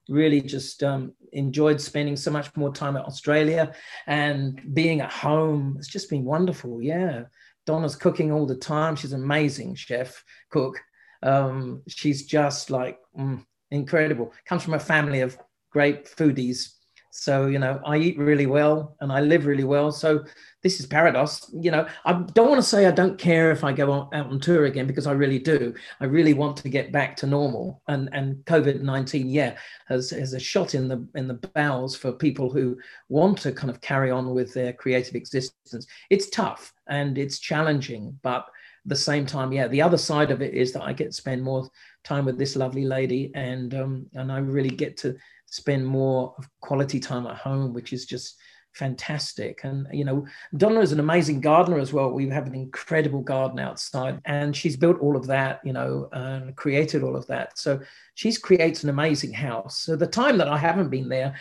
[0.08, 3.74] really just um, enjoyed spending so much more time at Australia
[4.06, 5.74] and being at home.
[5.78, 6.80] It's just been wonderful.
[6.80, 7.24] Yeah.
[7.66, 8.96] Donna's cooking all the time.
[8.96, 10.80] She's an amazing chef, cook.
[11.22, 14.32] Um, she's just like mm, incredible.
[14.46, 15.36] Comes from a family of
[15.70, 16.74] great foodies,
[17.10, 19.90] So, you know, I eat really well and I live really well.
[19.90, 20.24] So
[20.62, 21.50] this is paradise.
[21.52, 24.26] You know, I don't want to say I don't care if I go on, out
[24.30, 25.74] on tour again because I really do.
[26.00, 27.82] I really want to get back to normal.
[27.88, 29.56] And and COVID nineteen, yeah,
[29.88, 32.78] has has a shot in the in the bowels for people who
[33.08, 35.86] want to kind of carry on with their creative existence.
[36.10, 38.46] It's tough and it's challenging, but
[38.88, 41.42] the same time, yeah, the other side of it is that I get to spend
[41.42, 41.68] more
[42.04, 47.00] time with this lovely lady, and um, and I really get to spend more quality
[47.00, 48.36] time at home, which is just
[48.72, 49.60] fantastic.
[49.64, 52.10] And you know, Donna is an amazing gardener as well.
[52.10, 56.56] We have an incredible garden outside, and she's built all of that, you know, and
[56.56, 57.58] created all of that.
[57.58, 57.80] So
[58.14, 59.80] she's creates an amazing house.
[59.80, 61.34] So the time that I haven't been there,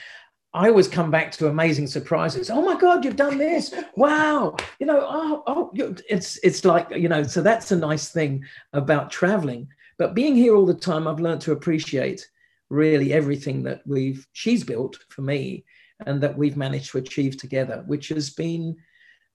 [0.53, 2.49] I always come back to amazing surprises.
[2.49, 3.73] Oh my God, you've done this!
[3.95, 5.71] Wow, you know, oh, oh,
[6.09, 7.23] it's it's like you know.
[7.23, 9.67] So that's a nice thing about traveling.
[9.97, 12.27] But being here all the time, I've learned to appreciate
[12.69, 15.65] really everything that we've she's built for me
[16.05, 18.77] and that we've managed to achieve together, which has been,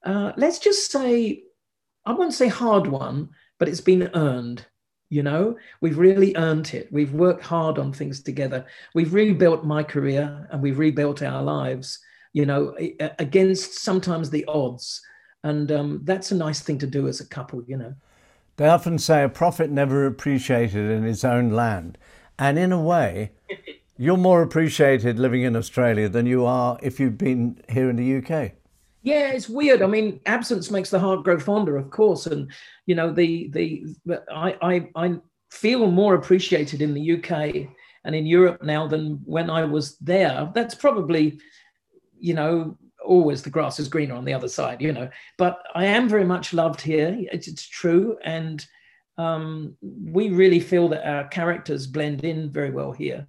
[0.04, 1.42] uh, let's just say,
[2.04, 4.64] I won't say hard one, but it's been earned.
[5.12, 6.90] You know, we've really earned it.
[6.90, 8.64] We've worked hard on things together.
[8.94, 11.98] We've rebuilt my career and we've rebuilt our lives,
[12.32, 12.74] you know,
[13.18, 15.02] against sometimes the odds.
[15.44, 17.94] And um, that's a nice thing to do as a couple, you know.
[18.56, 21.98] They often say a prophet never appreciated in his own land.
[22.38, 23.32] And in a way,
[23.98, 28.16] you're more appreciated living in Australia than you are if you've been here in the
[28.16, 28.52] UK.
[29.02, 29.82] Yeah, it's weird.
[29.82, 32.26] I mean, absence makes the heart grow fonder, of course.
[32.26, 32.50] And
[32.86, 33.84] you know, the the
[34.32, 35.16] I I, I
[35.50, 37.68] feel more appreciated in the UK
[38.04, 40.50] and in Europe now than when I was there.
[40.54, 41.40] That's probably,
[42.18, 45.10] you know, always the grass is greener on the other side, you know.
[45.36, 47.16] But I am very much loved here.
[47.32, 48.64] It's, it's true, and
[49.18, 53.26] um, we really feel that our characters blend in very well here.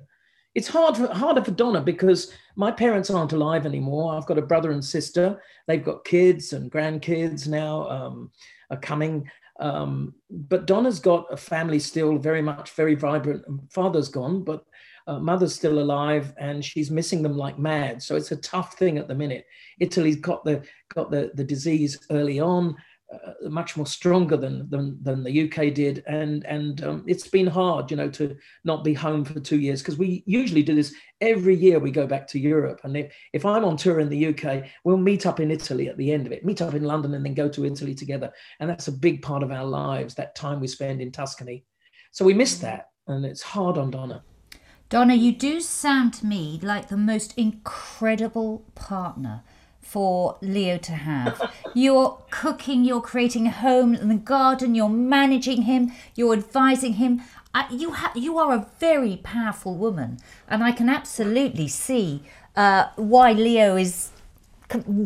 [0.56, 4.16] It's hard for, harder for Donna because my parents aren't alive anymore.
[4.16, 5.42] I've got a brother and sister.
[5.68, 8.32] They've got kids and grandkids now um,
[8.70, 9.30] are coming.
[9.60, 13.44] Um, but Donna's got a family still very much, very vibrant.
[13.72, 14.66] Father's gone, but
[15.06, 18.02] uh, mother's still alive, and she's missing them like mad.
[18.02, 19.46] So it's a tough thing at the minute.
[19.80, 20.64] Italy's got the
[20.94, 22.76] got the the disease early on
[23.14, 27.48] uh, much more stronger than, than than the UK did, and and um, it's been
[27.48, 30.94] hard, you know, to not be home for two years because we usually do this
[31.22, 31.80] every year.
[31.80, 34.98] We go back to Europe, and if, if I'm on tour in the UK, we'll
[34.98, 37.34] meet up in Italy at the end of it, meet up in London, and then
[37.34, 40.16] go to Italy together, and that's a big part of our lives.
[40.16, 41.66] That time we spend in Tuscany,
[42.12, 44.24] so we miss that, and it's hard on Donna.
[44.90, 49.44] Donna, you do sound to me like the most incredible partner
[49.84, 51.52] for Leo to have.
[51.76, 57.22] You're cooking, you're creating a home in the garden, you're managing him, you're advising him.
[57.54, 62.24] Uh, you ha- you are a very powerful woman, and I can absolutely see
[62.56, 64.12] uh, why Leo is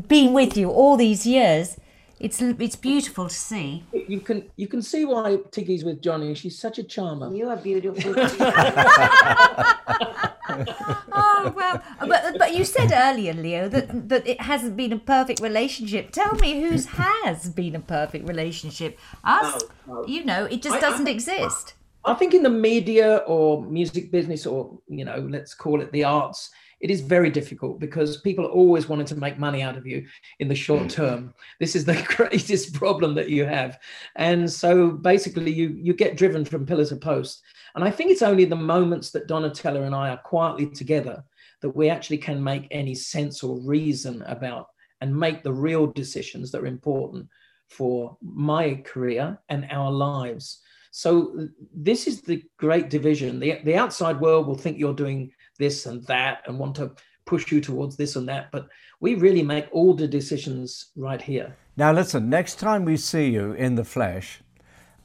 [0.07, 1.77] being with you all these years.
[2.19, 3.83] It's it's beautiful to see.
[3.91, 6.33] You can you can see why Tiggy's with Johnny.
[6.35, 7.33] She's such a charmer.
[7.33, 8.15] You are beautiful.
[11.12, 15.39] oh well, but but you said earlier, Leo, that that it hasn't been a perfect
[15.39, 16.12] relationship.
[16.12, 18.99] Tell me whose has been a perfect relationship.
[19.23, 20.07] Us, no, no.
[20.07, 21.73] you know, it just doesn't I, exist.
[22.05, 26.03] I think in the media or music business, or you know, let's call it the
[26.03, 29.88] arts it is very difficult because people are always wanting to make money out of
[29.88, 30.05] you
[30.39, 30.91] in the short mm.
[30.91, 31.33] term.
[31.60, 33.79] This is the greatest problem that you have.
[34.15, 37.41] And so basically you you get driven from pillar to post.
[37.77, 41.23] And I think it's only the moments that Donatella and I are quietly together
[41.61, 46.51] that we actually can make any sense or reason about and make the real decisions
[46.51, 47.27] that are important
[47.69, 50.59] for my career and our lives.
[50.89, 53.39] So this is the great division.
[53.39, 56.95] The, the outside world will think you're doing this and that and want to
[57.27, 58.51] push you towards this and that.
[58.51, 58.69] But
[59.01, 61.55] we really make all the decisions right here.
[61.75, 64.41] Now, listen, next time we see you in the flesh,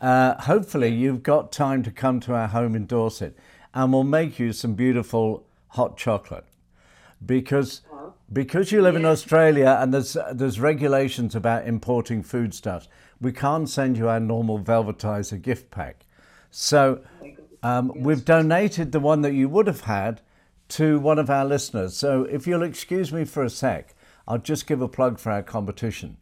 [0.02, 3.36] uh, hopefully you've got time to come to our home in Dorset
[3.72, 6.44] and we'll make you some beautiful hot chocolate.
[7.24, 7.82] Because
[8.32, 12.88] because you live in Australia and there's there's regulations about importing foodstuffs,
[13.20, 16.04] we can't send you our normal Velvetiser gift pack.
[16.50, 17.00] So
[17.62, 20.20] um, we've donated the one that you would have had
[20.70, 21.96] to one of our listeners.
[21.96, 23.94] So if you'll excuse me for a sec,
[24.26, 26.16] I'll just give a plug for our competition.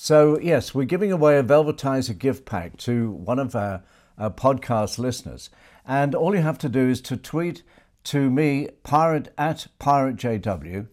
[0.00, 3.82] So, yes, we're giving away a Velvetiser gift pack to one of our,
[4.16, 5.50] our podcast listeners.
[5.84, 7.64] And all you have to do is to tweet
[8.04, 10.86] to me, pirate at piratejw,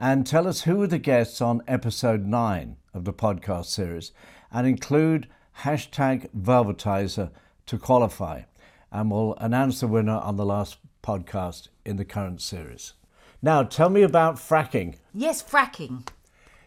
[0.00, 4.12] and tell us who are the guests on episode 9 of the podcast series
[4.50, 5.28] and include
[5.60, 7.32] hashtag Velvetiser
[7.66, 8.44] to qualify.
[8.90, 12.94] And we'll announce the winner on the last podcast in the current series.
[13.42, 14.96] Now, tell me about fracking.
[15.12, 16.08] Yes, fracking.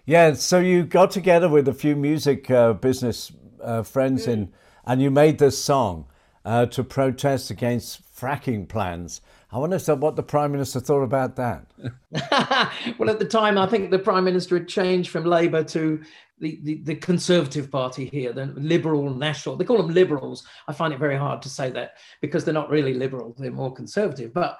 [0.09, 3.31] Yeah, so you got together with a few music uh, business
[3.61, 4.51] uh, friends in,
[4.83, 6.07] and you made this song
[6.43, 9.21] uh, to protest against fracking plans.
[9.51, 11.67] I wonder what the Prime Minister thought about that.
[12.97, 16.01] well, at the time, I think the Prime Minister had changed from Labour to
[16.39, 19.57] the, the, the, Conservative Party here, the Liberal National.
[19.57, 20.43] They call them Liberals.
[20.67, 23.75] I find it very hard to say that because they're not really liberal; they're more
[23.75, 24.33] conservative.
[24.33, 24.57] But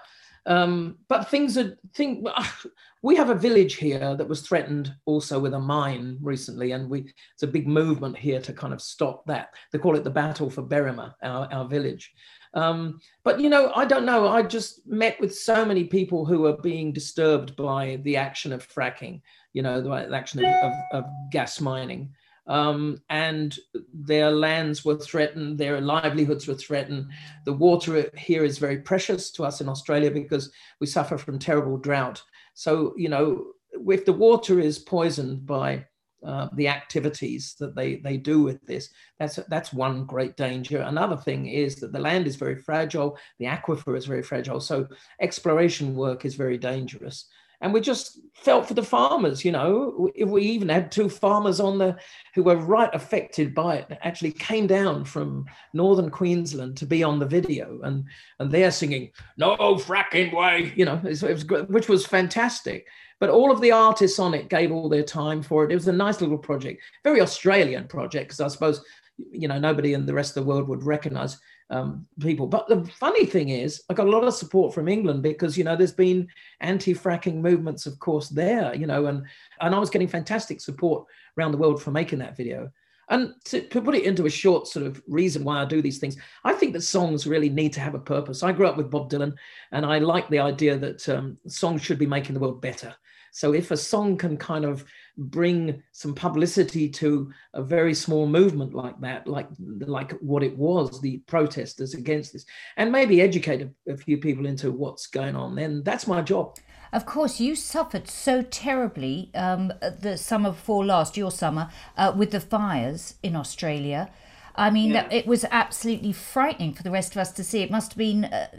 [0.49, 2.27] um, but things are think
[3.03, 7.13] we have a village here that was threatened also with a mine recently, and we
[7.33, 9.53] it's a big movement here to kind of stop that.
[9.71, 12.11] They call it the Battle for Berrima, our, our village.
[12.55, 14.27] Um, but you know, I don't know.
[14.27, 18.67] I just met with so many people who are being disturbed by the action of
[18.67, 19.21] fracking.
[19.53, 22.11] You know, the action of, of, of gas mining.
[22.49, 23.55] Um, and
[23.93, 27.11] their lands were threatened, their livelihoods were threatened.
[27.45, 31.77] The water here is very precious to us in Australia because we suffer from terrible
[31.77, 32.21] drought.
[32.55, 33.45] So, you know,
[33.87, 35.85] if the water is poisoned by
[36.25, 38.89] uh, the activities that they, they do with this,
[39.19, 40.81] that's, that's one great danger.
[40.81, 44.87] Another thing is that the land is very fragile, the aquifer is very fragile, so
[45.21, 47.25] exploration work is very dangerous
[47.61, 51.59] and we just felt for the farmers you know if we even had two farmers
[51.59, 51.95] on the
[52.33, 57.19] who were right affected by it actually came down from northern queensland to be on
[57.19, 57.79] the video.
[57.83, 58.05] And
[58.39, 62.87] and they're singing no fracking way you know it was, which was fantastic.
[63.19, 65.71] But all of the artists on it gave all their time for it.
[65.71, 68.83] It was a nice little project very australian project because i suppose
[69.31, 71.37] you know nobody in the rest of the world would recognize
[71.69, 72.47] um, people.
[72.47, 75.63] But the funny thing is, I got a lot of support from England because you
[75.63, 76.27] know there's been
[76.61, 78.73] anti-fracking movements, of course, there.
[78.75, 79.25] You know, and
[79.61, 81.05] and I was getting fantastic support
[81.37, 82.71] around the world for making that video.
[83.09, 85.97] And to, to, put it into a short sort of reason why I do these
[85.97, 88.43] things, I think that songs really need to have a purpose.
[88.43, 89.33] I grew up with Bob Dylan,
[89.71, 92.95] and I like the idea that um, songs should be making the world better.
[93.39, 94.83] So if a song can kind of
[95.15, 100.99] bring some publicity to a very small movement like that, like like what it was,
[100.99, 105.55] the protesters against this, and maybe educate a, a few people into what's going on,
[105.55, 106.57] then that's my job.
[106.91, 112.31] Of course, you suffered so terribly um, the summer before last, your summer, uh, with
[112.31, 114.11] the fires in Australia.
[114.55, 115.07] I mean, yeah.
[115.09, 117.61] it was absolutely frightening for the rest of us to see.
[117.61, 118.49] It must have been uh,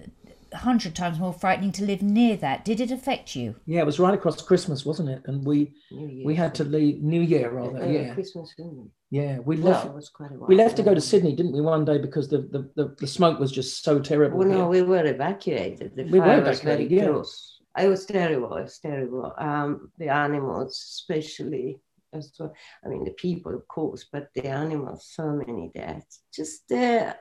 [0.54, 2.64] hundred times more frightening to live near that.
[2.64, 3.56] Did it affect you?
[3.66, 5.22] Yeah, it was right across Christmas, wasn't it?
[5.26, 5.72] And we
[6.24, 7.78] we had to leave New Year rather.
[7.78, 8.14] Yeah, yeah.
[8.14, 8.54] Christmas.
[9.10, 9.86] Yeah, we left.
[9.86, 11.60] No, we left to go to Sydney, didn't we?
[11.60, 14.38] One day because the the, the, the smoke was just so terrible.
[14.38, 15.96] Well, no, we were evacuated.
[15.96, 17.06] The we fire were was very yeah.
[17.06, 17.60] close.
[17.78, 18.56] It was terrible.
[18.56, 19.32] It was terrible.
[19.38, 21.80] Um, the animals, especially
[22.12, 22.52] as well.
[22.84, 26.20] I mean, the people, of course, but the animals, so many deaths.
[26.34, 27.16] Just the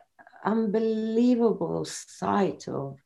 [0.45, 2.97] unbelievable sight of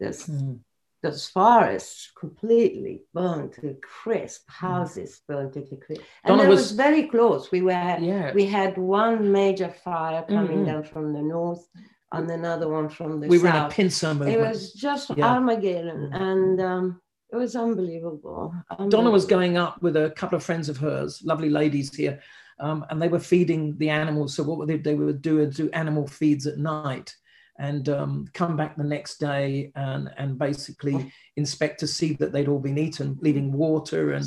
[0.00, 0.58] this, mm.
[1.02, 4.66] Those forests completely burned to crisp, hmm.
[4.66, 6.02] houses burned to crisp.
[6.24, 7.50] And Donna it was, was, very close.
[7.50, 8.34] We were yeah.
[8.34, 10.66] we had one major fire coming mm-hmm.
[10.66, 11.66] down from the north
[12.12, 13.44] and another one from the we south.
[13.44, 14.36] were in a pincer movement.
[14.36, 15.26] It was just yeah.
[15.26, 16.10] Armageddon.
[16.12, 16.20] Mm.
[16.20, 17.00] And um,
[17.32, 18.54] it was unbelievable.
[18.70, 18.90] unbelievable.
[18.90, 22.20] Donna was going up with a couple of friends of hers, lovely ladies here,
[22.58, 24.34] um, and they were feeding the animals.
[24.34, 27.14] So what they, they would do is do animal feeds at night
[27.60, 32.48] and um, come back the next day and, and basically inspect to see that they'd
[32.48, 34.24] all been eaten, leaving water and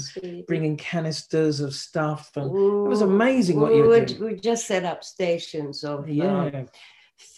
[0.47, 2.31] bringing canisters of stuff.
[2.35, 4.23] And Ooh, it was amazing what you were doing.
[4.23, 6.65] We just set up stations of yeah.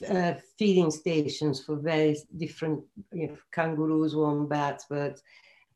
[0.01, 2.83] Uh, uh, feeding stations for various different
[3.13, 5.21] you know, kangaroos, wombats, birds.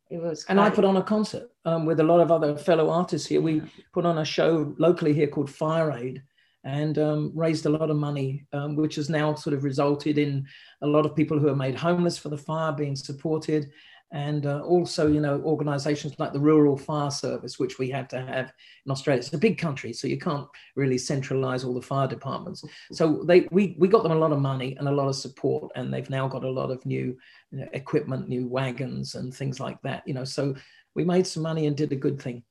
[0.10, 2.90] It was and I put on a concert um, with a lot of other fellow
[2.90, 3.42] artists here.
[3.42, 3.62] We
[3.94, 6.24] put on a show locally here called Fire Aid,
[6.64, 10.46] and um, raised a lot of money, um, which has now sort of resulted in
[10.82, 13.72] a lot of people who are made homeless for the fire being supported.
[14.12, 18.20] And uh, also, you know, organizations like the Rural Fire Service, which we had to
[18.20, 18.52] have
[18.86, 19.20] in Australia.
[19.20, 22.64] It's a big country, so you can't really centralize all the fire departments.
[22.92, 25.72] So they, we, we got them a lot of money and a lot of support,
[25.76, 27.16] and they've now got a lot of new
[27.52, 30.02] you know, equipment, new wagons, and things like that.
[30.08, 30.56] You know, so
[30.96, 32.44] we made some money and did a good thing.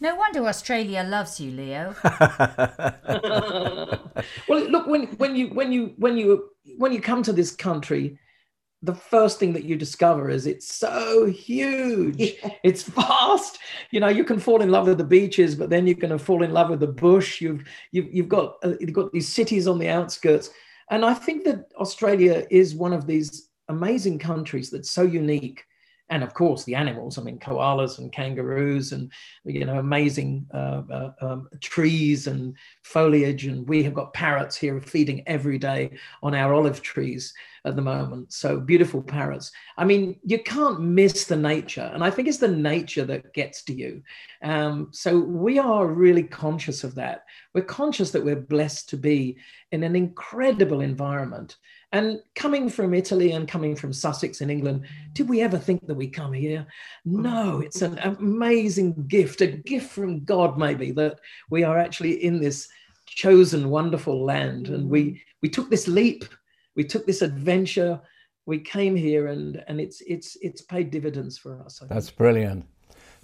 [0.00, 1.94] No wonder Australia loves you, Leo.
[4.48, 8.18] well, look when when you when you when you when you come to this country,
[8.82, 12.16] the first thing that you discover is it's so huge.
[12.16, 12.50] Yeah.
[12.62, 13.58] It's vast.
[13.90, 16.24] You know, you can fall in love with the beaches, but then you're going to
[16.24, 17.40] fall in love with the bush.
[17.40, 20.50] You've you've you've got uh, you've got these cities on the outskirts,
[20.90, 25.64] and I think that Australia is one of these amazing countries that's so unique
[26.10, 27.18] and of course the animals.
[27.18, 29.12] I mean, koalas and kangaroos, and
[29.44, 33.44] you know, amazing uh, uh, um, trees and foliage.
[33.46, 35.90] And we have got parrots here feeding every day
[36.22, 37.34] on our olive trees
[37.64, 38.32] at the moment.
[38.32, 39.52] So beautiful parrots.
[39.76, 43.62] I mean, you can't miss the nature, and I think it's the nature that gets
[43.64, 44.02] to you.
[44.42, 47.24] Um, so we are really conscious of that.
[47.54, 49.36] We're conscious that we're blessed to be
[49.72, 51.56] in an incredible environment
[51.92, 55.94] and coming from Italy and coming from Sussex in England, did we ever think that
[55.94, 56.66] we come here?
[57.04, 61.18] No, it's an amazing gift, a gift from God, maybe, that
[61.50, 62.68] we are actually in this
[63.06, 64.68] chosen, wonderful land.
[64.68, 66.26] And we we took this leap,
[66.76, 67.98] we took this adventure,
[68.44, 71.80] we came here, and and it's it's it's paid dividends for us.
[71.88, 72.66] That's brilliant,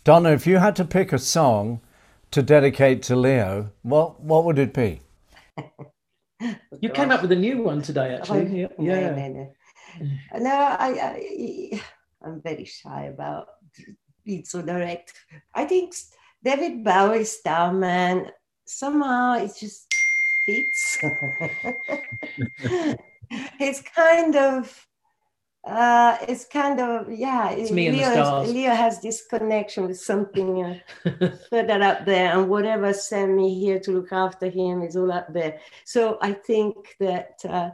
[0.05, 0.31] Donna.
[0.31, 1.83] If you had to pick a song
[2.31, 5.03] to dedicate to Leo, what what would it be?
[6.43, 8.65] Oh, you came up with a new one today, actually.
[8.65, 9.11] Oh, yeah.
[9.11, 9.55] No, no,
[10.01, 10.39] no.
[10.41, 11.83] no I, I,
[12.23, 13.47] I'm very shy about
[14.25, 15.13] being so direct.
[15.55, 15.95] I think
[16.43, 18.31] David Bowie, Starman,
[18.65, 19.87] somehow it just
[20.45, 20.99] fits.
[23.61, 24.87] it's kind of
[25.67, 27.51] uh, it's kind of yeah.
[27.51, 28.53] It's me and Leo, the stars.
[28.53, 33.81] Leo has this connection with something uh, further up there, and whatever sent me here
[33.81, 35.61] to look after him is all up there.
[35.85, 37.71] So I think that uh,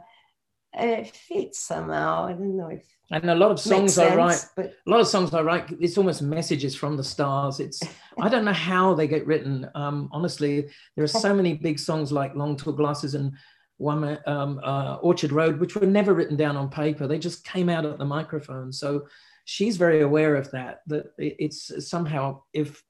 [0.73, 2.25] it fits somehow.
[2.25, 2.85] I don't know if.
[3.13, 4.73] And a lot of songs sense, I write, but...
[4.87, 7.59] a lot of songs I write, it's almost messages from the stars.
[7.59, 7.83] It's
[8.17, 9.69] I don't know how they get written.
[9.75, 13.33] Um, honestly, there are so many big songs like Long Tall Glasses and
[13.81, 17.07] one um, uh, Orchard Road, which were never written down on paper.
[17.07, 18.71] They just came out at the microphone.
[18.71, 19.07] So
[19.45, 20.81] she's very aware of that.
[20.87, 22.81] That it's somehow if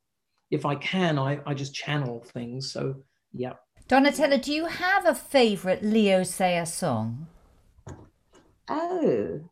[0.51, 2.71] if I can, I, I just channel things.
[2.71, 2.95] So
[3.33, 3.53] yeah.
[3.87, 7.27] Donatella, do you have a favourite Leo Sayer song?
[8.69, 9.49] Oh,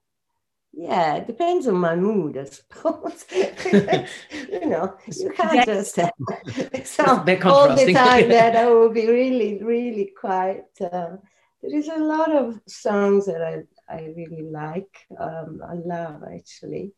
[0.82, 3.26] yeah, it depends on my mood, I suppose.
[3.32, 6.14] you know, you can't just have
[7.00, 10.64] all the time that I will be really, really quite.
[10.80, 11.18] Uh,
[11.62, 15.06] there is a lot of songs that I, I really like.
[15.20, 16.94] Um, I love actually.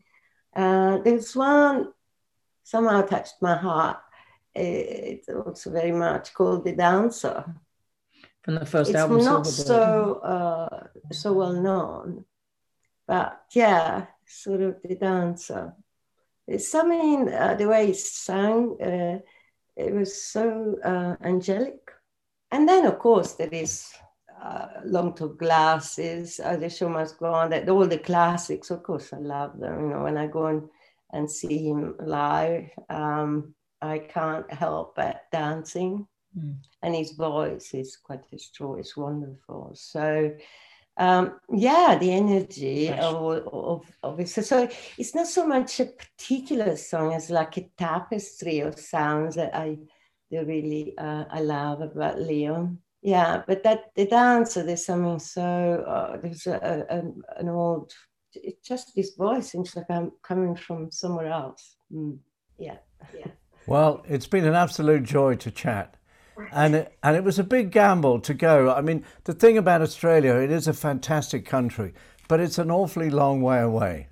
[0.56, 1.92] Uh, there's one
[2.64, 3.98] somehow touched my heart.
[4.54, 7.46] It's also very much called "The Dancer."
[8.44, 12.26] From the first it's album, It's not so uh, so well known
[13.12, 15.74] but yeah, sort of the dancer.
[16.48, 19.20] It's something, uh, the way he sang, uh,
[19.76, 21.92] it was so uh, angelic.
[22.52, 23.92] And then, of course, there is
[24.42, 28.82] uh, Long Tall Glasses, uh, The Show Must Go On, that, all the classics, of
[28.82, 29.82] course, I love them.
[29.82, 30.70] You know, when I go and,
[31.12, 36.08] and see him live, um, I can't help but dancing.
[36.40, 36.56] Mm.
[36.82, 39.72] And his voice is quite destroyed, it's wonderful.
[39.74, 40.32] So,
[40.98, 44.30] um, yeah, the energy of, of, of it.
[44.30, 49.36] So, so it's not so much a particular song as like a tapestry of sounds
[49.36, 49.78] that I
[50.32, 52.76] that really uh, I love about Leo.
[53.02, 55.42] Yeah, but that the dancer, there's something so
[55.88, 57.92] uh, there's a, a, an old.
[58.34, 61.76] It's just this voice seems like I'm coming from somewhere else.
[61.94, 62.20] Mm.
[62.58, 62.78] Yeah,
[63.18, 63.28] yeah.
[63.68, 65.96] Well, it's been an absolute joy to chat
[66.52, 68.72] and it, and it was a big gamble to go.
[68.74, 71.94] I mean, the thing about Australia, it is a fantastic country,
[72.28, 74.08] but it's an awfully long way away.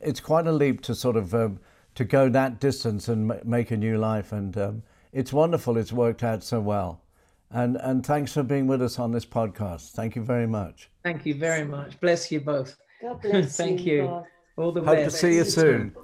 [0.00, 1.60] It's quite a leap to sort of um,
[1.94, 4.82] to go that distance and m- make a new life, and um,
[5.12, 5.76] it's wonderful.
[5.76, 7.02] It's worked out so well,
[7.50, 9.90] and and thanks for being with us on this podcast.
[9.90, 10.90] Thank you very much.
[11.02, 12.00] Thank you very much.
[12.00, 12.76] Bless you both.
[13.02, 13.94] God bless Thank you.
[14.02, 14.22] you.
[14.56, 15.14] All the Hope best.
[15.16, 15.94] to see you soon.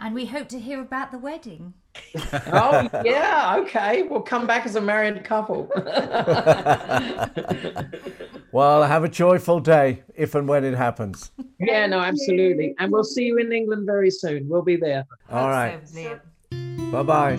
[0.00, 1.72] And we hope to hear about the wedding.
[2.52, 4.02] Oh yeah, okay.
[4.02, 5.70] We'll come back as a married couple.
[8.52, 11.30] well, have a joyful day if and when it happens.
[11.58, 12.74] Yeah, no, absolutely.
[12.78, 14.48] And we'll see you in England very soon.
[14.48, 15.06] We'll be there.
[15.30, 15.80] All right.
[16.90, 17.38] bye bye.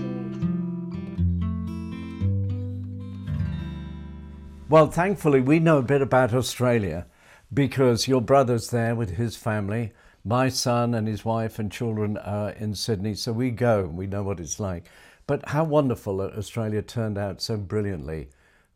[4.70, 7.08] Well, thankfully, we know a bit about Australia
[7.54, 9.94] because your brother's there with his family
[10.28, 14.08] my son and his wife and children are in Sydney, so we go and we
[14.08, 14.84] know what it's like.
[15.26, 18.28] But how wonderful that Australia turned out so brilliantly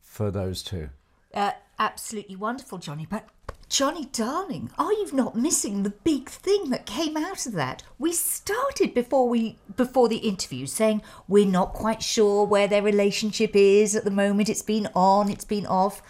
[0.01, 0.89] for those two.
[1.33, 3.05] Uh, absolutely wonderful, Johnny.
[3.09, 3.27] But
[3.67, 7.83] Johnny, darling, are you not missing the big thing that came out of that?
[7.99, 13.55] We started before we before the interview saying we're not quite sure where their relationship
[13.55, 14.47] is at the moment.
[14.47, 16.01] It's been on, it's been off.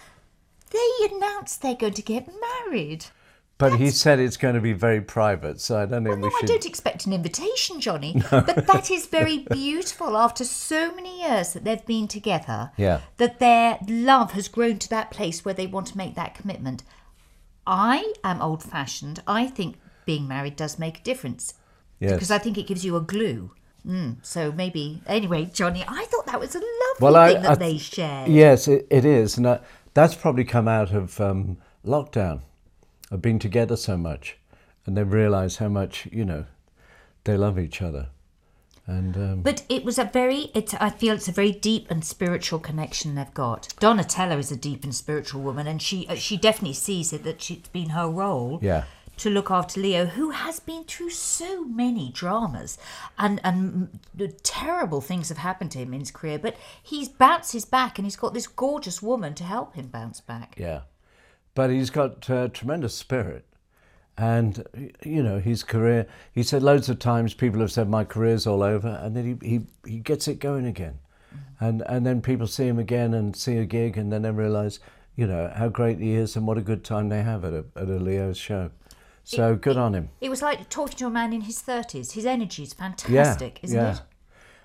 [0.70, 2.30] They announced they're going to get
[2.68, 3.06] married.
[3.62, 6.22] But he said it's going to be very private, so I don't think well, we
[6.24, 6.50] no, should.
[6.50, 8.20] I don't expect an invitation, Johnny.
[8.32, 12.72] but that is very beautiful after so many years that they've been together.
[12.76, 13.02] Yeah.
[13.18, 16.82] That their love has grown to that place where they want to make that commitment.
[17.68, 19.22] I am old fashioned.
[19.28, 21.54] I think being married does make a difference.
[22.00, 22.14] Yes.
[22.14, 23.52] Because I think it gives you a glue.
[23.88, 26.68] Mm, so maybe anyway, Johnny, I thought that was a lovely
[27.00, 28.28] Well, I- thing that I- they shared.
[28.28, 32.42] Yes, it, it is, and that, that's probably come out of um, lockdown,
[33.12, 34.38] of being together so much,
[34.86, 36.46] and they realise how much you know
[37.26, 38.08] they love each other,
[38.88, 42.04] and um, But it was a very, it, I feel it's a very deep and
[42.04, 43.70] spiritual connection they've got.
[43.80, 47.42] Donatella is a deep and spiritual woman, and she uh, she definitely sees it that
[47.42, 48.86] she, it's been her role yeah,
[49.18, 52.78] to look after Leo, who has been through so many dramas
[53.20, 54.00] and and
[54.42, 56.40] terrible things have happened to him in his career.
[56.40, 60.56] But he's bounces back, and he's got this gorgeous woman to help him bounce back.
[60.58, 60.82] yeah,
[61.54, 63.46] but he's got uh, tremendous spirit,
[64.18, 64.64] and
[65.04, 66.08] you know his career.
[66.34, 69.48] He said loads of times people have said my career's all over, and then he
[69.50, 71.00] he, he gets it going again,
[71.60, 74.80] and and then people see him again and see a gig, and then they realise
[75.16, 77.66] you know how great he is and what a good time they have at a
[77.76, 78.72] at a Leo's show.
[79.24, 80.10] So good on him.
[80.20, 82.14] It was like talking to a man in his thirties.
[82.14, 83.94] His energy is Yeah, fantastic, isn't yeah.
[83.94, 84.02] it?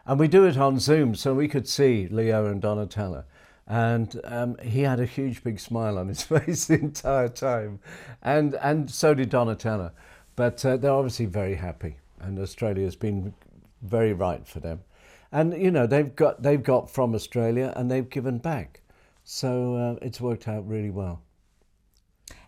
[0.07, 3.25] And we do it on Zoom, so we could see Leo and Donatella.
[3.67, 7.81] And um, he had a huge big smile on his face the entire time.
[8.23, 9.93] And, and so did Donatella.
[10.37, 11.97] But uh, they're obviously very happy.
[12.21, 13.35] And Australia's been
[13.83, 14.81] very right for them.
[15.33, 18.81] And, you know, they've got, they've got from Australia and they've given back.
[19.25, 21.23] So uh, it's worked out really well.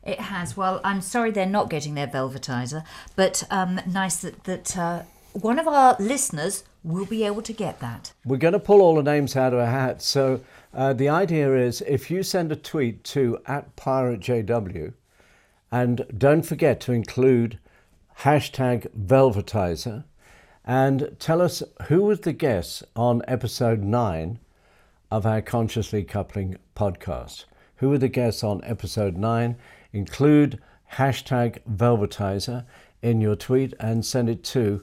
[0.05, 0.57] It has.
[0.57, 2.85] Well, I'm sorry they're not getting their Velvetiser,
[3.17, 5.03] but um, nice that that uh,
[5.33, 8.13] one of our listeners will be able to get that.
[8.25, 10.01] We're going to pull all the names out of a hat.
[10.01, 10.41] So
[10.75, 14.93] uh, the idea is if you send a tweet to at PirateJW,
[15.71, 17.59] and don't forget to include
[18.21, 20.05] hashtag Velvetiser,
[20.65, 24.39] and tell us who was the guest on episode nine
[25.11, 27.45] of our Consciously Coupling podcast.
[27.77, 29.57] Who were the guests on episode nine?
[29.93, 30.61] Include
[30.95, 32.65] hashtag Velvetiser
[33.01, 34.83] in your tweet and send it to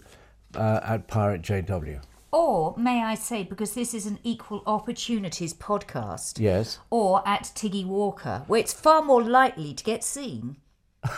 [0.56, 2.02] uh, at PirateJW.
[2.38, 6.80] Or may I say, because this is an equal opportunities podcast, Yes.
[6.90, 10.58] or at Tiggy Walker, where it's far more likely to get seen.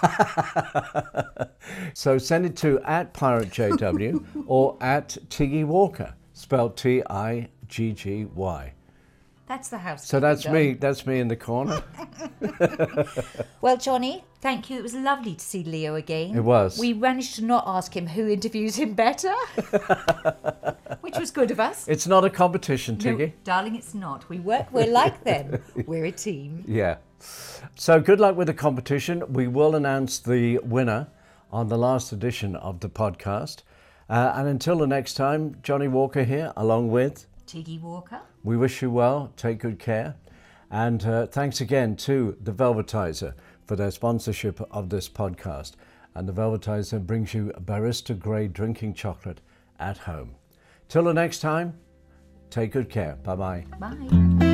[1.93, 8.25] So send it to at PirateJW or at Tiggy Walker, spelled T I G G
[8.25, 8.73] Y.
[9.47, 10.05] That's the house.
[10.05, 10.73] So that's me.
[10.73, 11.81] That's me in the corner.
[13.59, 14.77] Well, Johnny, thank you.
[14.77, 16.35] It was lovely to see Leo again.
[16.35, 16.77] It was.
[16.77, 19.33] We managed to not ask him who interviews him better,
[21.01, 21.87] which was good of us.
[21.87, 23.33] It's not a competition, No, Tiggy.
[23.43, 24.29] darling, it's not.
[24.29, 24.71] We work.
[24.71, 25.61] We're like them.
[25.87, 26.63] We're a team.
[26.67, 26.97] Yeah.
[27.75, 29.23] So good luck with the competition.
[29.33, 31.07] We will announce the winner
[31.51, 33.63] on the last edition of the podcast.
[34.09, 37.27] Uh, and until the next time, Johnny Walker here, along with.
[37.47, 38.19] Tiggy Walker.
[38.43, 39.33] We wish you well.
[39.35, 40.15] Take good care.
[40.69, 43.33] And uh, thanks again to The Velvetiser
[43.65, 45.73] for their sponsorship of this podcast.
[46.13, 49.41] And The Velvetiser brings you barista grade drinking chocolate
[49.79, 50.35] at home.
[50.89, 51.77] Till the next time,
[52.49, 53.15] take good care.
[53.23, 53.65] Bye bye.
[53.79, 54.53] Bye.